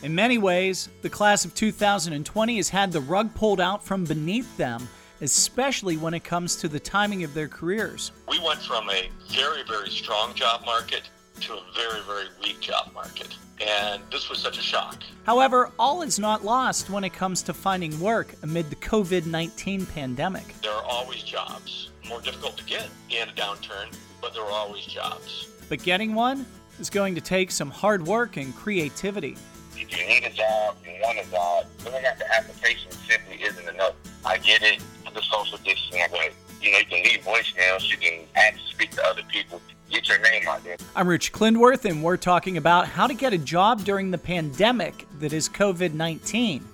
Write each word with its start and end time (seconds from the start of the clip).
In 0.00 0.14
many 0.14 0.38
ways, 0.38 0.88
the 1.02 1.10
class 1.10 1.44
of 1.44 1.54
2020 1.56 2.56
has 2.56 2.68
had 2.68 2.92
the 2.92 3.00
rug 3.00 3.34
pulled 3.34 3.60
out 3.60 3.84
from 3.84 4.04
beneath 4.04 4.56
them, 4.56 4.88
especially 5.22 5.96
when 5.96 6.14
it 6.14 6.22
comes 6.22 6.54
to 6.56 6.68
the 6.68 6.78
timing 6.78 7.24
of 7.24 7.34
their 7.34 7.48
careers. 7.48 8.12
We 8.28 8.38
went 8.38 8.60
from 8.62 8.88
a 8.90 9.10
very, 9.32 9.64
very 9.66 9.90
strong 9.90 10.34
job 10.34 10.64
market 10.64 11.10
to 11.40 11.54
a 11.54 11.62
very, 11.74 12.00
very 12.02 12.26
weak 12.40 12.60
job 12.60 12.92
market. 12.94 13.34
And 13.60 14.00
this 14.12 14.30
was 14.30 14.38
such 14.38 14.56
a 14.56 14.62
shock. 14.62 15.02
However, 15.24 15.72
all 15.80 16.02
is 16.02 16.20
not 16.20 16.44
lost 16.44 16.90
when 16.90 17.02
it 17.02 17.12
comes 17.12 17.42
to 17.42 17.52
finding 17.52 17.98
work 17.98 18.36
amid 18.44 18.70
the 18.70 18.76
COVID 18.76 19.26
19 19.26 19.84
pandemic. 19.86 20.54
There 20.62 20.70
are 20.70 20.84
always 20.84 21.24
jobs, 21.24 21.90
more 22.08 22.20
difficult 22.20 22.56
to 22.58 22.64
get 22.64 22.88
in 23.10 23.28
a 23.28 23.32
downturn, 23.32 23.92
but 24.20 24.32
there 24.32 24.44
are 24.44 24.52
always 24.52 24.86
jobs. 24.86 25.48
But 25.68 25.82
getting 25.82 26.14
one 26.14 26.46
is 26.78 26.88
going 26.88 27.16
to 27.16 27.20
take 27.20 27.50
some 27.50 27.70
hard 27.70 28.06
work 28.06 28.36
and 28.36 28.54
creativity. 28.54 29.36
If 29.80 29.96
you 29.96 30.06
need 30.06 30.24
a 30.24 30.30
job, 30.30 30.76
you 30.84 30.92
want 31.02 31.18
a 31.18 31.30
job, 31.30 31.66
filling 31.78 32.04
out 32.04 32.18
the 32.18 32.26
application 32.36 32.90
simply 32.90 33.42
isn't 33.42 33.68
enough. 33.68 33.94
I 34.24 34.38
get 34.38 34.62
it, 34.62 34.82
the 35.14 35.22
social 35.22 35.56
distancing, 35.58 36.02
but 36.10 36.32
you 36.60 36.72
know, 36.72 36.78
you 36.78 36.84
can 36.86 37.04
leave 37.04 37.20
voicemails, 37.20 37.88
you 37.88 37.96
can 37.96 38.24
to 38.34 38.58
speak 38.70 38.90
to 38.90 39.04
other 39.06 39.22
people, 39.28 39.60
get 39.88 40.08
your 40.08 40.18
name 40.18 40.48
out 40.48 40.64
there. 40.64 40.76
I'm 40.96 41.06
Rich 41.06 41.32
Klindworth, 41.32 41.84
and 41.84 42.02
we're 42.02 42.16
talking 42.16 42.56
about 42.56 42.88
how 42.88 43.06
to 43.06 43.14
get 43.14 43.32
a 43.32 43.38
job 43.38 43.84
during 43.84 44.10
the 44.10 44.18
pandemic 44.18 45.06
that 45.20 45.32
is 45.32 45.48
COVID 45.48 45.94
19 45.94 46.64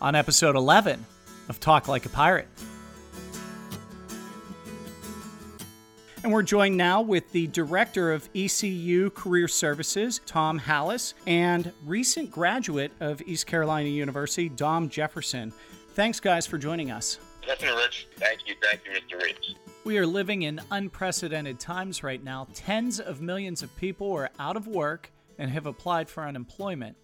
on 0.00 0.14
episode 0.14 0.56
11 0.56 1.06
of 1.48 1.60
Talk 1.60 1.86
Like 1.86 2.06
a 2.06 2.08
Pirate. 2.08 2.48
And 6.24 6.32
we're 6.32 6.42
joined 6.42 6.76
now 6.76 7.00
with 7.00 7.30
the 7.30 7.46
director 7.46 8.12
of 8.12 8.28
ECU 8.34 9.10
Career 9.10 9.46
Services, 9.46 10.20
Tom 10.26 10.58
Hallis, 10.58 11.14
and 11.28 11.72
recent 11.86 12.28
graduate 12.30 12.90
of 12.98 13.22
East 13.22 13.46
Carolina 13.46 13.88
University, 13.88 14.48
Dom 14.48 14.88
Jefferson. 14.88 15.52
Thanks, 15.94 16.18
guys, 16.18 16.44
for 16.44 16.58
joining 16.58 16.90
us. 16.90 17.20
Definitely, 17.46 17.82
Rich. 17.82 18.08
Thank 18.16 18.48
you. 18.48 18.56
Thank 18.60 18.80
you, 18.84 18.90
Mr. 18.90 19.22
Rich. 19.22 19.54
We 19.84 19.96
are 19.98 20.06
living 20.06 20.42
in 20.42 20.60
unprecedented 20.72 21.60
times 21.60 22.02
right 22.02 22.22
now. 22.22 22.48
Tens 22.52 22.98
of 22.98 23.20
millions 23.20 23.62
of 23.62 23.74
people 23.76 24.12
are 24.12 24.28
out 24.40 24.56
of 24.56 24.66
work 24.66 25.12
and 25.38 25.48
have 25.52 25.66
applied 25.66 26.08
for 26.10 26.24
unemployment. 26.24 26.96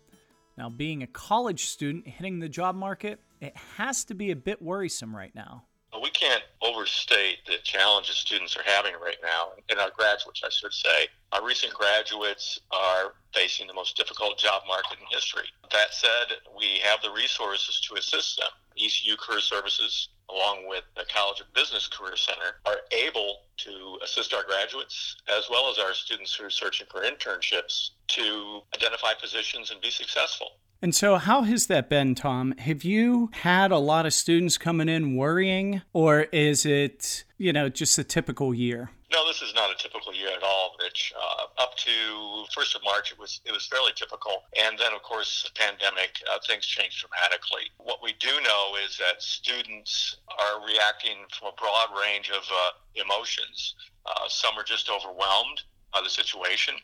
Now, 0.59 0.69
being 0.69 1.05
a 1.05 1.07
college 1.07 1.67
student 1.67 2.09
hitting 2.09 2.41
the 2.41 2.49
job 2.49 2.75
market, 2.75 3.21
it 3.41 3.57
has 3.77 4.05
to 4.07 4.15
be 4.15 4.33
a 4.33 4.37
bit 4.37 4.61
worrisome 4.61 5.15
right 5.15 5.35
now 5.37 5.65
we 6.03 6.11
can't 6.11 6.43
overstate 6.63 7.45
the 7.47 7.59
challenges 7.63 8.17
students 8.17 8.57
are 8.57 8.63
having 8.65 8.95
right 8.95 9.19
now, 9.23 9.53
and 9.71 9.79
our 9.79 9.91
graduates, 9.91 10.43
I 10.45 10.51
should 10.51 10.73
say. 10.73 11.09
Our 11.33 11.45
recent 11.45 11.75
graduates 11.75 12.61
are 12.71 13.15
facing 13.33 13.67
the 13.67 13.75
most 13.75 13.97
difficult 13.97 14.39
job 14.39 14.63
market 14.67 14.99
in 15.01 15.07
history. 15.11 15.47
That 15.71 15.93
said, 15.93 16.39
we 16.57 16.81
have 16.85 17.03
the 17.03 17.11
resources 17.11 17.81
to 17.89 17.97
assist 17.97 18.39
them. 18.39 18.51
ECU 18.77 19.17
Career 19.17 19.41
Services, 19.41 20.09
along 20.31 20.67
with 20.69 20.85
the 20.97 21.05
College 21.13 21.41
of 21.41 21.53
Business 21.55 21.87
Career 21.87 22.17
Center, 22.17 22.59
are 22.67 22.81
able 22.91 23.43
to 23.59 23.99
assist 24.03 24.35
our 24.35 24.45
graduates 24.45 25.17
as 25.29 25.49
well 25.51 25.71
as 25.71 25.79
our 25.79 25.95
students 25.95 26.35
who 26.35 26.45
are 26.45 26.51
searching 26.51 26.87
for 26.91 27.03
internships 27.03 27.91
to 28.09 28.63
identify 28.75 29.13
positions 29.15 29.71
and 29.71 29.81
be 29.81 29.91
successful. 29.91 30.57
And 30.83 30.95
so, 30.95 31.17
how 31.17 31.43
has 31.43 31.67
that 31.69 31.89
been, 31.89 32.15
Tom? 32.15 32.53
Have 32.59 32.85
you 32.85 33.31
had 33.33 33.71
a 33.71 33.79
lot 33.79 34.05
of 34.05 34.13
students 34.13 34.59
coming 34.59 34.89
in 34.89 35.17
worrying, 35.17 35.83
or 35.93 36.23
is 36.33 36.67
it, 36.67 37.25
you 37.39 37.53
know, 37.53 37.69
just 37.69 37.99
a 37.99 38.05
typical 38.05 38.53
year? 38.53 38.91
No, 39.15 39.25
this 39.29 39.43
is 39.43 39.55
not 39.55 39.71
a 39.71 39.77
typical 39.81 40.13
year 40.13 40.31
at 40.37 40.43
all, 40.43 40.75
Rich. 40.83 41.15
Uh, 41.17 41.63
up 41.63 41.77
to 41.77 42.45
first 42.53 42.75
of 42.75 42.83
March, 42.83 43.13
it 43.13 43.19
was 43.19 43.41
it 43.45 43.53
was 43.53 43.65
fairly 43.65 43.93
typical, 43.95 44.43
and 44.61 44.77
then 44.77 44.93
of 44.93 45.03
course 45.03 45.47
the 45.47 45.55
pandemic, 45.59 46.21
uh, 46.29 46.39
things 46.49 46.67
changed 46.67 46.99
dramatically. 46.99 47.71
What 47.79 48.03
we 48.03 48.15
do 48.19 48.41
know 48.43 48.75
is 48.85 48.99
that 48.99 49.23
students 49.23 50.17
are 50.29 50.67
reacting 50.67 51.15
from 51.31 51.49
a 51.49 51.57
broad 51.57 51.95
range 51.95 52.31
of 52.31 52.43
uh, 52.43 52.71
emotions. 52.97 53.77
Uh, 54.05 54.29
some 54.29 54.59
are 54.59 54.65
just 54.65 54.91
overwhelmed 54.91 55.63
by 55.93 56.01
the 56.03 56.11
situation, 56.11 56.75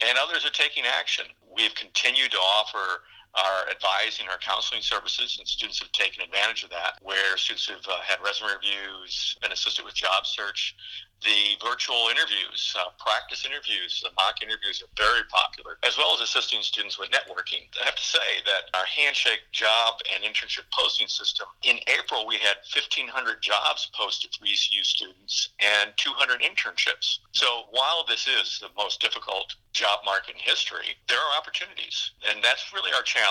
and 0.00 0.16
others 0.16 0.46
are 0.46 0.56
taking 0.56 0.84
action. 0.86 1.26
We've 1.54 1.74
continued 1.74 2.30
to 2.30 2.38
offer 2.38 3.04
are 3.34 3.68
advising 3.70 4.28
our 4.28 4.38
counseling 4.38 4.82
services, 4.82 5.36
and 5.38 5.46
students 5.48 5.80
have 5.80 5.90
taken 5.92 6.22
advantage 6.22 6.62
of 6.62 6.70
that, 6.70 6.98
where 7.02 7.36
students 7.36 7.68
have 7.68 7.84
uh, 7.90 8.00
had 8.00 8.18
resume 8.24 8.48
reviews, 8.54 9.36
been 9.42 9.52
assisted 9.52 9.84
with 9.84 9.94
job 9.94 10.26
search. 10.26 10.74
The 11.22 11.56
virtual 11.64 12.08
interviews, 12.10 12.76
uh, 12.78 12.90
practice 12.98 13.46
interviews, 13.46 14.02
the 14.04 14.10
mock 14.14 14.42
interviews 14.42 14.82
are 14.82 14.92
very 14.92 15.24
popular, 15.32 15.78
as 15.82 15.96
well 15.96 16.12
as 16.12 16.20
assisting 16.20 16.60
students 16.60 16.98
with 16.98 17.10
networking. 17.10 17.64
I 17.80 17.86
have 17.86 17.96
to 17.96 18.04
say 18.04 18.44
that 18.44 18.68
our 18.76 18.84
handshake 18.84 19.40
job 19.50 20.00
and 20.12 20.22
internship 20.22 20.68
posting 20.70 21.08
system, 21.08 21.46
in 21.62 21.78
April, 21.88 22.26
we 22.26 22.36
had 22.36 22.60
1,500 22.68 23.40
jobs 23.40 23.88
posted 23.94 24.34
for 24.34 24.44
ECU 24.44 24.84
students 24.84 25.48
and 25.60 25.92
200 25.96 26.42
internships. 26.42 27.20
So 27.32 27.64
while 27.70 28.04
this 28.06 28.28
is 28.28 28.60
the 28.60 28.68
most 28.76 29.00
difficult 29.00 29.54
job 29.72 30.00
market 30.04 30.36
in 30.36 30.40
history, 30.40 30.94
there 31.08 31.18
are 31.18 31.38
opportunities. 31.38 32.12
And 32.28 32.44
that's 32.44 32.72
really 32.74 32.92
our 32.92 33.02
challenge 33.02 33.23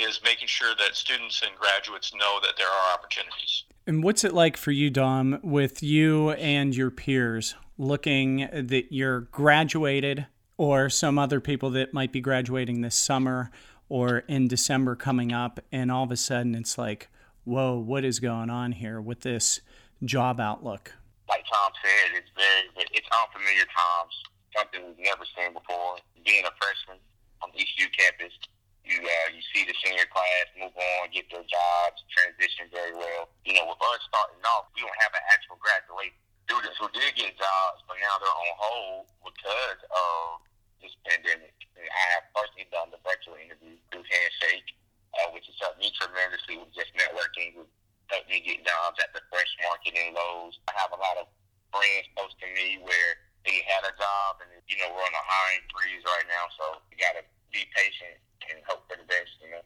is 0.00 0.20
making 0.24 0.48
sure 0.48 0.74
that 0.76 0.94
students 0.94 1.42
and 1.42 1.54
graduates 1.56 2.12
know 2.14 2.38
that 2.42 2.54
there 2.56 2.66
are 2.66 2.94
opportunities. 2.94 3.64
And 3.86 4.02
what's 4.02 4.24
it 4.24 4.32
like 4.32 4.56
for 4.56 4.70
you, 4.70 4.90
Dom, 4.90 5.40
with 5.42 5.82
you 5.82 6.30
and 6.32 6.74
your 6.74 6.90
peers 6.90 7.54
looking 7.78 8.48
that 8.52 8.92
you're 8.92 9.22
graduated 9.22 10.26
or 10.56 10.90
some 10.90 11.18
other 11.18 11.40
people 11.40 11.70
that 11.70 11.94
might 11.94 12.12
be 12.12 12.20
graduating 12.20 12.80
this 12.80 12.94
summer 12.94 13.50
or 13.88 14.18
in 14.28 14.46
December 14.46 14.94
coming 14.94 15.32
up, 15.32 15.58
and 15.72 15.90
all 15.90 16.04
of 16.04 16.12
a 16.12 16.16
sudden 16.16 16.54
it's 16.54 16.78
like, 16.78 17.08
whoa, 17.44 17.76
what 17.76 18.04
is 18.04 18.20
going 18.20 18.50
on 18.50 18.72
here 18.72 19.00
with 19.00 19.20
this 19.20 19.60
job 20.04 20.38
outlook? 20.38 20.94
Like 21.28 21.44
Tom 21.52 21.72
said, 21.82 22.18
it's 22.18 22.30
very, 22.36 22.86
it's 22.92 23.08
unfamiliar 23.10 23.64
times, 23.64 24.14
something 24.56 24.80
we've 24.86 25.04
never 25.04 25.24
seen 25.36 25.52
before. 25.52 25.96
Being 26.24 26.44
a 26.44 26.52
freshman 26.60 26.98
on 27.42 27.50
the 27.54 27.60
ECU 27.60 27.88
campus, 27.90 28.32
you 28.90 28.98
uh, 28.98 29.28
you 29.30 29.42
see 29.54 29.62
the 29.62 29.76
senior 29.86 30.06
class 30.10 30.46
move 30.58 30.74
on, 30.74 31.14
get 31.14 31.30
their 31.30 31.46
jobs, 31.46 32.02
transition 32.10 32.66
very 32.74 32.92
well. 32.92 33.30
You 33.46 33.54
know, 33.54 33.70
with 33.70 33.78
us 33.78 34.02
starting 34.10 34.42
off, 34.42 34.74
we 34.74 34.82
don't 34.82 35.00
have 35.00 35.14
an 35.14 35.22
actual 35.30 35.62
graduate 35.62 36.14
students 36.50 36.74
who 36.82 36.90
did 36.90 37.14
get 37.14 37.30
jobs, 37.38 37.78
but 37.86 37.94
now 38.02 38.18
they're 38.18 38.34
on 38.34 38.54
hold 38.58 39.06
because 39.22 39.80
of 39.86 40.42
this 40.82 40.90
pandemic. 41.06 41.54
And 41.78 41.86
I 41.86 42.04
have 42.18 42.26
personally 42.34 42.66
done 42.74 42.90
the 42.90 42.98
virtual 43.06 43.38
interview 43.38 43.78
through 43.94 44.02
Handshake, 44.02 44.74
uh, 45.14 45.30
which 45.30 45.46
has 45.46 45.56
helped 45.62 45.78
me 45.78 45.94
tremendously 45.94 46.58
with 46.58 46.74
just 46.74 46.90
networking, 46.98 47.54
with 47.54 47.70
helped 48.10 48.26
me 48.26 48.42
get 48.42 48.66
jobs 48.66 48.98
at 48.98 49.14
the 49.14 49.22
Fresh 49.30 49.54
Market 49.62 49.94
and 49.94 50.18
Lowe's. 50.18 50.58
I 50.66 50.74
have 50.74 50.90
a 50.90 50.98
lot 50.98 51.22
of 51.22 51.30
friends 51.70 52.10
close 52.18 52.34
to 52.42 52.46
me 52.58 52.82
where 52.82 53.10
they 53.46 53.62
had 53.70 53.86
a 53.86 53.94
job 53.94 54.42
and 54.42 54.50
you 54.66 54.76
know 54.82 54.90
we're 54.90 55.06
on 55.06 55.14
a 55.14 55.24
hiring 55.24 55.64
freeze 55.70 56.02
right 56.02 56.26
now, 56.26 56.50
so 56.58 56.82
you 56.90 56.98
got 56.98 57.14
to 57.14 57.24
be 57.54 57.62
patient 57.72 58.18
and 58.50 58.58
hope 58.66 58.82
for 58.90 58.98
the 58.98 59.06
best. 59.06 59.30
You 59.38 59.54
know. 59.54 59.64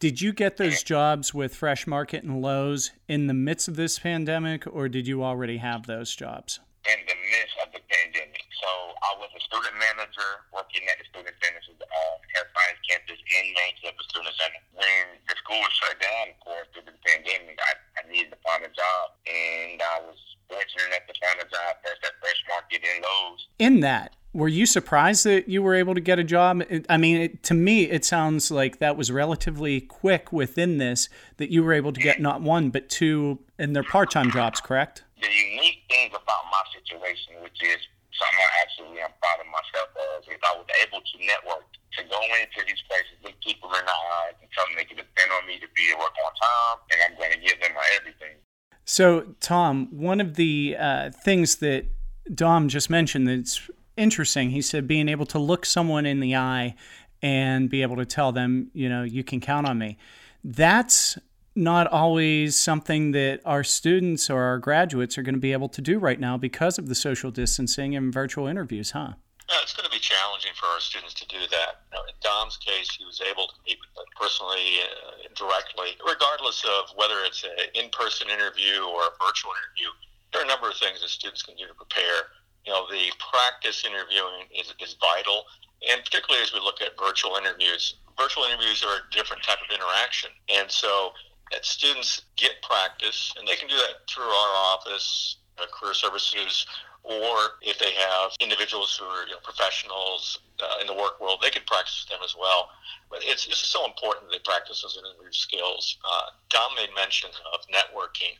Did 0.00 0.24
you 0.24 0.32
get 0.32 0.56
those 0.56 0.80
jobs 0.80 1.36
with 1.36 1.52
Fresh 1.52 1.84
Market 1.84 2.24
and 2.24 2.40
Lowe's 2.40 2.88
in 3.04 3.28
the 3.28 3.36
midst 3.36 3.68
of 3.68 3.76
this 3.76 4.00
pandemic, 4.00 4.64
or 4.64 4.88
did 4.88 5.04
you 5.04 5.20
already 5.20 5.60
have 5.60 5.84
those 5.84 6.16
jobs? 6.16 6.56
In 6.88 6.96
the 7.04 7.12
midst 7.20 7.52
of 7.60 7.68
the 7.76 7.84
pandemic. 7.84 8.40
So 8.56 8.96
I 8.96 9.12
was 9.20 9.28
a 9.36 9.42
student 9.44 9.76
manager 9.76 10.48
working 10.56 10.88
at 10.88 10.96
the 10.96 11.04
Student 11.12 11.36
Center, 11.44 11.60
uh, 11.84 12.16
Health 12.32 12.48
Science 12.48 12.80
Campus 12.88 13.20
in 13.20 13.44
Main 13.52 13.74
Campus 13.84 14.08
Student 14.08 14.32
Center. 14.40 14.60
When 14.72 15.04
the 15.28 15.36
school 15.36 15.60
was 15.60 15.74
shut 15.76 16.00
down, 16.00 16.32
of 16.32 16.40
course, 16.40 16.64
due 16.72 16.80
to 16.80 16.92
the 16.96 17.02
pandemic, 17.04 17.60
I, 17.60 18.00
I 18.00 18.08
needed 18.08 18.32
to 18.32 18.40
find 18.40 18.64
a 18.64 18.72
job, 18.72 19.04
and 19.28 19.84
I 19.84 20.00
was 20.08 20.16
fortunate 20.48 20.96
enough 20.96 21.12
to 21.12 21.16
find 21.20 21.44
a 21.44 21.48
job 21.52 21.76
first 21.84 22.00
at 22.08 22.16
Fresh 22.24 22.40
Market 22.48 22.80
and 22.88 23.04
Lowe's. 23.04 23.40
In 23.60 23.84
that, 23.84 24.16
were 24.32 24.48
you 24.48 24.64
surprised 24.64 25.24
that 25.24 25.48
you 25.48 25.62
were 25.62 25.74
able 25.74 25.94
to 25.94 26.00
get 26.00 26.18
a 26.18 26.24
job? 26.24 26.62
I 26.88 26.96
mean, 26.96 27.16
it, 27.16 27.42
to 27.44 27.54
me, 27.54 27.90
it 27.90 28.04
sounds 28.04 28.50
like 28.50 28.78
that 28.78 28.96
was 28.96 29.10
relatively 29.10 29.80
quick 29.80 30.32
within 30.32 30.78
this 30.78 31.08
that 31.38 31.50
you 31.50 31.64
were 31.64 31.72
able 31.72 31.92
to 31.92 32.00
get 32.00 32.20
not 32.20 32.40
one 32.40 32.70
but 32.70 32.88
two, 32.88 33.40
and 33.58 33.74
they're 33.74 33.82
part-time 33.82 34.30
jobs, 34.30 34.60
correct? 34.60 35.02
The 35.20 35.28
unique 35.28 35.82
thing 35.90 36.10
about 36.10 36.46
my 36.50 36.62
situation, 36.70 37.42
which 37.42 37.58
is 37.62 37.78
something 38.14 38.38
I 38.38 38.62
actually 38.62 39.00
am 39.02 39.10
proud 39.20 39.40
of 39.40 39.46
myself 39.50 39.90
of, 39.98 40.22
is 40.30 40.38
I 40.46 40.54
was 40.54 40.66
able 40.86 41.00
to 41.02 41.14
network, 41.26 41.66
to 41.98 42.02
go 42.06 42.20
into 42.38 42.62
these 42.66 42.82
places, 42.86 43.18
look 43.24 43.34
people 43.42 43.68
in 43.74 43.84
the 43.84 43.98
eyes, 44.22 44.38
and 44.40 44.48
tell 44.54 44.64
them 44.66 44.76
they 44.76 44.84
can 44.84 44.96
depend 44.96 45.30
on 45.34 45.46
me 45.46 45.58
to 45.58 45.66
be 45.74 45.90
at 45.90 45.98
work 45.98 46.14
on 46.14 46.32
time, 46.38 46.78
and 46.94 46.98
I'm 47.02 47.18
going 47.18 47.32
to 47.34 47.42
give 47.42 47.58
them 47.60 47.74
my 47.74 47.88
everything. 47.98 48.38
So, 48.84 49.34
Tom, 49.40 49.88
one 49.90 50.20
of 50.20 50.36
the 50.36 50.76
uh, 50.78 51.10
things 51.10 51.56
that 51.56 51.86
Dom 52.32 52.68
just 52.68 52.90
mentioned 52.90 53.26
that's 53.26 53.68
interesting. 53.96 54.50
He 54.50 54.62
said 54.62 54.86
being 54.86 55.08
able 55.08 55.26
to 55.26 55.38
look 55.38 55.66
someone 55.66 56.06
in 56.06 56.20
the 56.20 56.36
eye 56.36 56.74
and 57.22 57.68
be 57.68 57.82
able 57.82 57.96
to 57.96 58.06
tell 58.06 58.32
them, 58.32 58.70
you 58.72 58.88
know, 58.88 59.02
you 59.02 59.22
can 59.22 59.40
count 59.40 59.66
on 59.66 59.78
me. 59.78 59.98
That's 60.42 61.18
not 61.56 61.86
always 61.88 62.56
something 62.56 63.12
that 63.12 63.40
our 63.44 63.64
students 63.64 64.30
or 64.30 64.42
our 64.42 64.58
graduates 64.58 65.18
are 65.18 65.22
going 65.22 65.34
to 65.34 65.40
be 65.40 65.52
able 65.52 65.68
to 65.68 65.82
do 65.82 65.98
right 65.98 66.18
now 66.18 66.38
because 66.38 66.78
of 66.78 66.88
the 66.88 66.94
social 66.94 67.30
distancing 67.30 67.94
and 67.96 68.12
virtual 68.12 68.46
interviews, 68.46 68.92
huh? 68.92 69.12
Yeah, 69.50 69.58
it's 69.62 69.74
going 69.74 69.84
to 69.84 69.90
be 69.90 69.98
challenging 69.98 70.52
for 70.54 70.66
our 70.66 70.78
students 70.78 71.12
to 71.14 71.26
do 71.26 71.42
that. 71.50 71.82
Now, 71.92 72.06
in 72.06 72.14
Dom's 72.22 72.56
case, 72.56 72.94
he 72.94 73.04
was 73.04 73.20
able 73.20 73.48
to 73.48 73.54
meet 73.66 73.78
with 73.82 73.90
them 73.98 74.06
personally, 74.14 74.78
uh, 74.86 75.26
directly, 75.34 75.98
regardless 76.06 76.62
of 76.62 76.94
whether 76.94 77.18
it's 77.26 77.42
an 77.42 77.50
in-person 77.74 78.30
interview 78.30 78.86
or 78.86 79.10
a 79.10 79.12
virtual 79.18 79.50
interview. 79.58 79.90
There 80.32 80.40
are 80.40 80.46
a 80.46 80.48
number 80.48 80.70
of 80.70 80.78
things 80.78 81.02
that 81.02 81.10
students 81.10 81.42
can 81.42 81.58
do 81.58 81.66
to 81.66 81.74
prepare. 81.74 82.30
You 82.66 82.72
know, 82.72 82.86
the 82.90 83.10
practice 83.18 83.84
interviewing 83.84 84.46
is, 84.54 84.74
is 84.80 84.96
vital, 85.00 85.44
and 85.88 86.04
particularly 86.04 86.42
as 86.42 86.52
we 86.52 86.60
look 86.60 86.82
at 86.82 86.98
virtual 86.98 87.36
interviews. 87.36 87.96
Virtual 88.18 88.44
interviews 88.44 88.84
are 88.84 89.00
a 89.00 89.04
different 89.12 89.42
type 89.42 89.58
of 89.64 89.74
interaction, 89.74 90.30
and 90.52 90.70
so 90.70 91.12
that 91.50 91.64
students 91.64 92.22
get 92.36 92.62
practice, 92.62 93.32
and 93.38 93.48
they 93.48 93.56
can 93.56 93.68
do 93.68 93.76
that 93.76 94.06
through 94.08 94.28
our 94.28 94.76
office, 94.76 95.36
uh, 95.58 95.66
career 95.72 95.94
services, 95.94 96.66
or 97.02 97.56
if 97.62 97.78
they 97.78 97.92
have 97.92 98.32
individuals 98.40 98.96
who 98.96 99.06
are 99.06 99.24
you 99.24 99.32
know, 99.32 99.40
professionals 99.42 100.38
uh, 100.62 100.80
in 100.80 100.86
the 100.86 100.94
work 100.94 101.20
world, 101.20 101.40
they 101.42 101.50
can 101.50 101.62
practice 101.66 102.06
them 102.10 102.20
as 102.22 102.36
well. 102.38 102.68
But 103.10 103.20
it's, 103.22 103.46
it's 103.46 103.66
so 103.66 103.86
important 103.86 104.28
that 104.28 104.36
they 104.36 104.44
practice 104.44 104.82
those 104.82 104.98
interview 105.00 105.32
skills. 105.32 105.96
Uh, 106.04 106.30
Dom 106.50 106.70
made 106.76 106.90
mention 106.94 107.30
of 107.52 107.60
networking, 107.72 108.36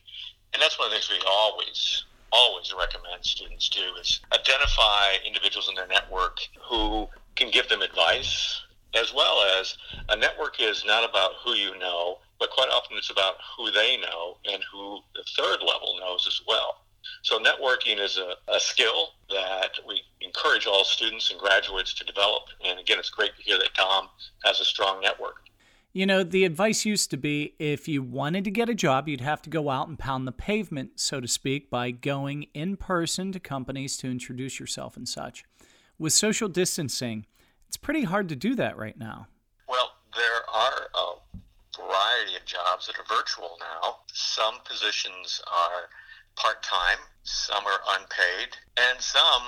and 0.53 0.61
that's 0.61 0.79
one 0.79 0.87
of 0.87 0.93
the 0.93 0.99
things 0.99 1.11
we 1.11 1.25
always 1.27 2.05
always 2.33 2.73
recommend 2.79 3.25
students 3.25 3.69
do 3.69 3.83
is 4.01 4.21
identify 4.33 5.15
individuals 5.27 5.69
in 5.69 5.75
their 5.75 5.89
network 5.89 6.39
who 6.69 7.09
can 7.37 7.51
give 7.51 7.69
them 7.69 7.83
advice 7.83 8.61
as 8.95 9.15
well 9.15 9.43
as 9.59 9.77
a 10.09 10.17
network 10.17 10.61
is 10.61 10.85
not 10.85 11.09
about 11.09 11.33
who 11.45 11.55
you 11.55 11.79
know 11.79 12.19
but 12.39 12.51
quite 12.51 12.69
often 12.71 12.97
it's 12.97 13.11
about 13.11 13.35
who 13.57 13.71
they 13.71 13.97
know 13.99 14.37
and 14.51 14.63
who 14.73 14.99
the 15.15 15.25
third 15.37 15.61
level 15.61 15.97
knows 16.01 16.27
as 16.27 16.41
well 16.47 16.81
so 17.23 17.39
networking 17.39 17.99
is 17.99 18.19
a, 18.19 18.35
a 18.49 18.59
skill 18.61 19.11
that 19.31 19.73
we 19.87 20.03
encourage 20.21 20.67
all 20.67 20.85
students 20.85 21.31
and 21.31 21.39
graduates 21.39 21.93
to 21.95 22.05
develop. 22.05 22.45
And 22.65 22.79
again, 22.79 22.99
it's 22.99 23.11
great 23.11 23.37
to 23.37 23.43
hear 23.43 23.59
that 23.59 23.75
Tom 23.75 24.09
has 24.45 24.61
a 24.61 24.65
strong 24.65 25.01
network. 25.01 25.50
You 25.93 26.07
know, 26.07 26.23
the 26.23 26.45
advice 26.45 26.85
used 26.85 27.11
to 27.11 27.17
be 27.17 27.57
if 27.59 27.89
you 27.89 28.01
wanted 28.01 28.45
to 28.45 28.51
get 28.53 28.69
a 28.69 28.75
job, 28.75 29.09
you'd 29.09 29.21
have 29.23 29.43
to 29.43 29.51
go 29.51 29.71
out 29.71 29.89
and 29.89 29.99
pound 29.99 30.25
the 30.25 30.33
pavement, 30.33 31.01
so 31.01 31.21
to 31.21 31.27
speak, 31.27 31.69
by 31.69 31.91
going 31.91 32.47
in 32.55 32.77
person 32.77 33.33
to 33.33 33.41
companies 33.41 33.97
to 33.97 34.09
introduce 34.09 34.61
yourself 34.61 34.97
and 34.97 35.09
such. 35.09 35.43
With 35.99 36.13
social 36.13 36.49
distancing, 36.49 37.27
it's 37.67 37.77
pretty 37.77 38.05
hard 38.05 38.29
to 38.29 38.37
do 38.37 38.55
that 38.55 38.77
right 38.77 38.97
now. 38.97 39.27
Well, 39.69 39.91
there 40.15 40.49
are 40.55 40.87
a 40.95 41.15
variety 41.77 42.37
of 42.37 42.45
jobs 42.45 42.87
that 42.87 42.97
are 42.97 43.17
virtual 43.17 43.59
now. 43.59 43.97
Some 44.13 44.55
positions 44.65 45.43
are 45.49 45.89
part 46.37 46.63
time, 46.63 46.99
some 47.25 47.67
are 47.67 47.81
unpaid, 47.99 48.57
and 48.79 49.01
some 49.01 49.43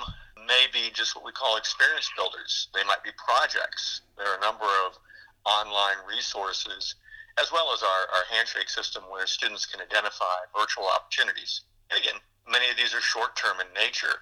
may 0.45 0.65
be 0.73 0.91
just 0.93 1.15
what 1.15 1.23
we 1.23 1.31
call 1.31 1.55
experience 1.55 2.11
builders. 2.17 2.67
They 2.73 2.83
might 2.83 3.01
be 3.01 3.11
projects. 3.15 4.01
There 4.17 4.27
are 4.27 4.37
a 4.37 4.41
number 4.41 4.65
of 4.85 4.99
online 5.45 5.97
resources, 6.07 6.95
as 7.41 7.51
well 7.51 7.73
as 7.73 7.81
our, 7.83 8.03
our 8.15 8.25
handshake 8.31 8.69
system 8.69 9.03
where 9.09 9.25
students 9.27 9.65
can 9.65 9.81
identify 9.81 10.45
virtual 10.57 10.87
opportunities. 10.87 11.61
And 11.91 11.99
again, 11.99 12.19
many 12.49 12.69
of 12.69 12.77
these 12.77 12.93
are 12.93 13.01
short 13.01 13.35
term 13.35 13.57
in 13.59 13.67
nature. 13.73 14.21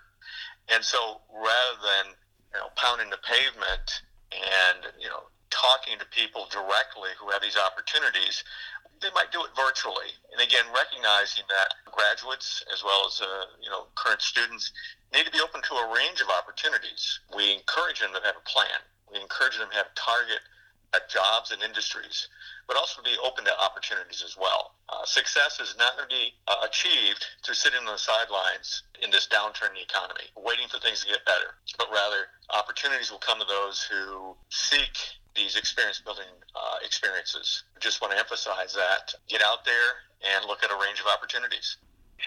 And 0.69 0.83
so 0.83 1.21
rather 1.33 1.77
than 1.81 2.05
you 2.53 2.59
know, 2.59 2.69
pounding 2.75 3.09
the 3.09 3.19
pavement 3.23 4.01
and 4.31 4.87
you 4.99 5.09
know 5.09 5.27
talking 5.51 5.99
to 5.99 6.07
people 6.15 6.47
directly 6.47 7.11
who 7.19 7.29
have 7.29 7.41
these 7.41 7.59
opportunities, 7.59 8.43
they 9.01 9.11
might 9.11 9.33
do 9.33 9.43
it 9.43 9.51
virtually. 9.57 10.15
And 10.31 10.39
again, 10.39 10.63
recognizing 10.71 11.43
that 11.49 11.75
graduates 11.91 12.63
as 12.71 12.83
well 12.83 13.07
as 13.07 13.19
uh, 13.19 13.51
you 13.59 13.69
know 13.69 13.91
current 13.95 14.21
students 14.21 14.71
need 15.13 15.25
to 15.25 15.33
be 15.33 15.43
open 15.43 15.61
to 15.61 15.75
a 15.75 15.91
range 15.91 16.21
of 16.21 16.29
opportunities. 16.29 17.19
We 17.35 17.51
encourage 17.51 17.99
them 17.99 18.15
to 18.15 18.21
have 18.23 18.39
a 18.39 18.45
plan. 18.47 18.79
We 19.11 19.19
encourage 19.19 19.57
them 19.59 19.69
to 19.69 19.75
have 19.75 19.91
target 19.95 20.39
at 20.93 21.09
jobs 21.09 21.51
and 21.51 21.61
industries, 21.63 22.27
but 22.67 22.75
also 22.75 23.01
be 23.01 23.15
open 23.23 23.45
to 23.45 23.53
opportunities 23.59 24.23
as 24.25 24.35
well. 24.35 24.75
Uh, 24.89 25.05
success 25.05 25.59
is 25.59 25.75
not 25.79 25.95
going 25.95 26.07
to 26.07 26.15
be 26.15 26.33
uh, 26.47 26.67
achieved 26.67 27.25
through 27.43 27.55
sitting 27.55 27.79
on 27.79 27.85
the 27.85 27.97
sidelines 27.97 28.83
in 29.03 29.09
this 29.11 29.27
downturn 29.27 29.71
in 29.71 29.79
the 29.79 29.87
economy, 29.87 30.27
waiting 30.35 30.67
for 30.67 30.79
things 30.79 31.01
to 31.01 31.07
get 31.07 31.23
better, 31.25 31.55
but 31.77 31.87
rather 31.91 32.27
opportunities 32.51 33.11
will 33.11 33.23
come 33.23 33.39
to 33.39 33.47
those 33.47 33.83
who 33.83 34.35
seek 34.49 34.91
these 35.35 35.55
experience 35.55 36.01
building 36.03 36.27
uh, 36.55 36.77
experiences. 36.83 37.63
Just 37.79 38.01
want 38.01 38.11
to 38.11 38.19
emphasize 38.19 38.75
that. 38.75 39.13
Get 39.29 39.41
out 39.41 39.63
there 39.63 40.03
and 40.27 40.45
look 40.45 40.63
at 40.63 40.71
a 40.71 40.75
range 40.75 40.99
of 40.99 41.07
opportunities. 41.07 41.77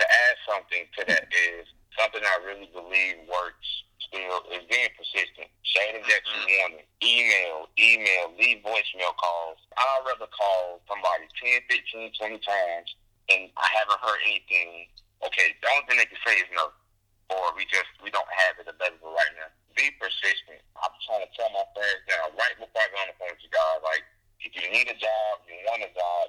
To 0.00 0.02
add 0.02 0.36
something 0.48 0.88
to 0.98 1.04
that 1.06 1.28
is 1.30 1.68
something 1.98 2.22
I 2.24 2.42
really 2.42 2.70
believe 2.72 3.28
works 3.28 3.68
still 4.14 4.38
is 4.54 4.62
being 4.70 4.86
persistent. 4.94 5.50
Sharing 5.66 5.98
that 6.06 6.22
you 6.22 6.38
want 6.46 6.86
Email, 7.02 7.66
email, 7.74 8.30
leave 8.38 8.62
voicemail 8.62 9.10
calls. 9.18 9.58
I'd 9.74 10.06
rather 10.06 10.30
call 10.30 10.78
somebody 10.86 11.26
10, 11.42 11.66
15, 11.66 12.14
20 12.14 12.38
times 12.46 12.88
and 13.34 13.50
I 13.58 13.66
haven't 13.74 13.98
heard 13.98 14.22
anything. 14.22 14.86
Okay, 15.26 15.58
the 15.58 15.66
only 15.74 15.84
thing 15.90 15.98
they 15.98 16.06
can 16.06 16.22
say 16.22 16.38
is 16.38 16.48
no. 16.54 16.70
Or 17.34 17.50
we 17.58 17.66
just, 17.66 17.90
we 17.98 18.14
don't 18.14 18.30
have 18.46 18.62
it 18.62 18.70
available 18.70 19.10
right 19.10 19.34
now 19.34 19.50
be 19.74 19.90
persistent. 19.98 20.62
I'm 20.78 20.94
trying 21.02 21.26
to 21.26 21.30
tell 21.34 21.50
my 21.50 21.66
friends 21.74 22.02
now, 22.06 22.30
right 22.38 22.54
before 22.56 22.78
I 22.78 22.88
go 22.94 22.98
on 23.02 23.08
the 23.10 23.16
phone 23.18 23.30
with 23.34 23.42
you 23.42 23.50
guys, 23.50 23.82
like, 23.82 24.06
if 24.42 24.54
you 24.54 24.66
need 24.70 24.86
a 24.86 24.96
job, 24.96 25.42
you 25.50 25.58
want 25.66 25.82
a 25.82 25.90
job, 25.90 26.24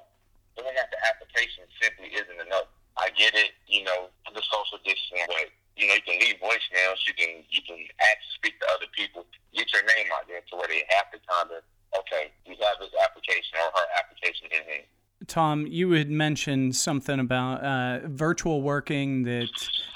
filling 0.58 0.74
out 0.74 0.90
the 0.90 1.00
application 1.06 1.66
simply 1.78 2.10
isn't 2.14 2.40
enough. 2.42 2.66
I 2.98 3.12
get 3.14 3.38
it, 3.38 3.54
you 3.70 3.84
know, 3.86 4.10
the 4.26 4.42
social 4.42 4.82
distancing, 4.82 5.30
but 5.30 5.48
you 5.76 5.86
know, 5.88 5.94
you 5.94 6.00
can 6.02 6.18
leave 6.20 6.36
voicemails, 6.42 6.96
you 7.06 7.14
can 7.14 7.44
you 7.50 7.60
can 7.66 7.76
ask 8.00 8.18
speak 8.34 8.58
to 8.60 8.66
other 8.74 8.86
people, 8.96 9.24
get 9.54 9.72
your 9.72 9.82
name 9.82 10.06
out 10.14 10.26
there 10.28 10.40
to 10.50 10.56
where 10.56 10.68
they 10.68 10.82
have 10.88 11.06
the 11.12 11.18
time 11.28 11.48
to, 11.48 11.60
okay, 11.98 12.32
you 12.44 12.56
have 12.62 12.78
this 12.80 12.90
application 13.02 13.58
or 13.58 13.70
her 13.78 13.86
application 14.00 14.46
in 14.50 14.62
here. 14.66 14.84
Tom, 15.26 15.66
you 15.66 15.90
had 15.92 16.10
mentioned 16.10 16.76
something 16.76 17.18
about 17.18 17.62
uh, 17.62 18.06
virtual 18.08 18.62
working 18.62 19.22
that 19.22 19.48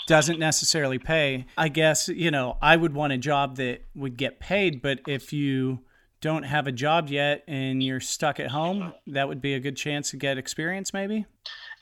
doesn't 0.06 0.38
necessarily 0.38 0.98
pay. 0.98 1.46
I 1.56 1.68
guess, 1.68 2.08
you 2.08 2.30
know, 2.30 2.56
I 2.60 2.76
would 2.76 2.94
want 2.94 3.12
a 3.12 3.18
job 3.18 3.56
that 3.56 3.84
would 3.94 4.16
get 4.16 4.40
paid, 4.40 4.82
but 4.82 5.00
if 5.06 5.32
you 5.32 5.80
don't 6.20 6.42
have 6.42 6.66
a 6.66 6.72
job 6.72 7.08
yet 7.08 7.44
and 7.46 7.82
you're 7.82 8.00
stuck 8.00 8.40
at 8.40 8.50
home, 8.50 8.92
that 9.06 9.28
would 9.28 9.40
be 9.40 9.54
a 9.54 9.60
good 9.60 9.76
chance 9.76 10.10
to 10.10 10.16
get 10.16 10.36
experience 10.36 10.92
maybe? 10.92 11.26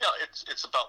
Yeah, 0.01 0.07
it's, 0.23 0.45
it's 0.49 0.63
about 0.63 0.88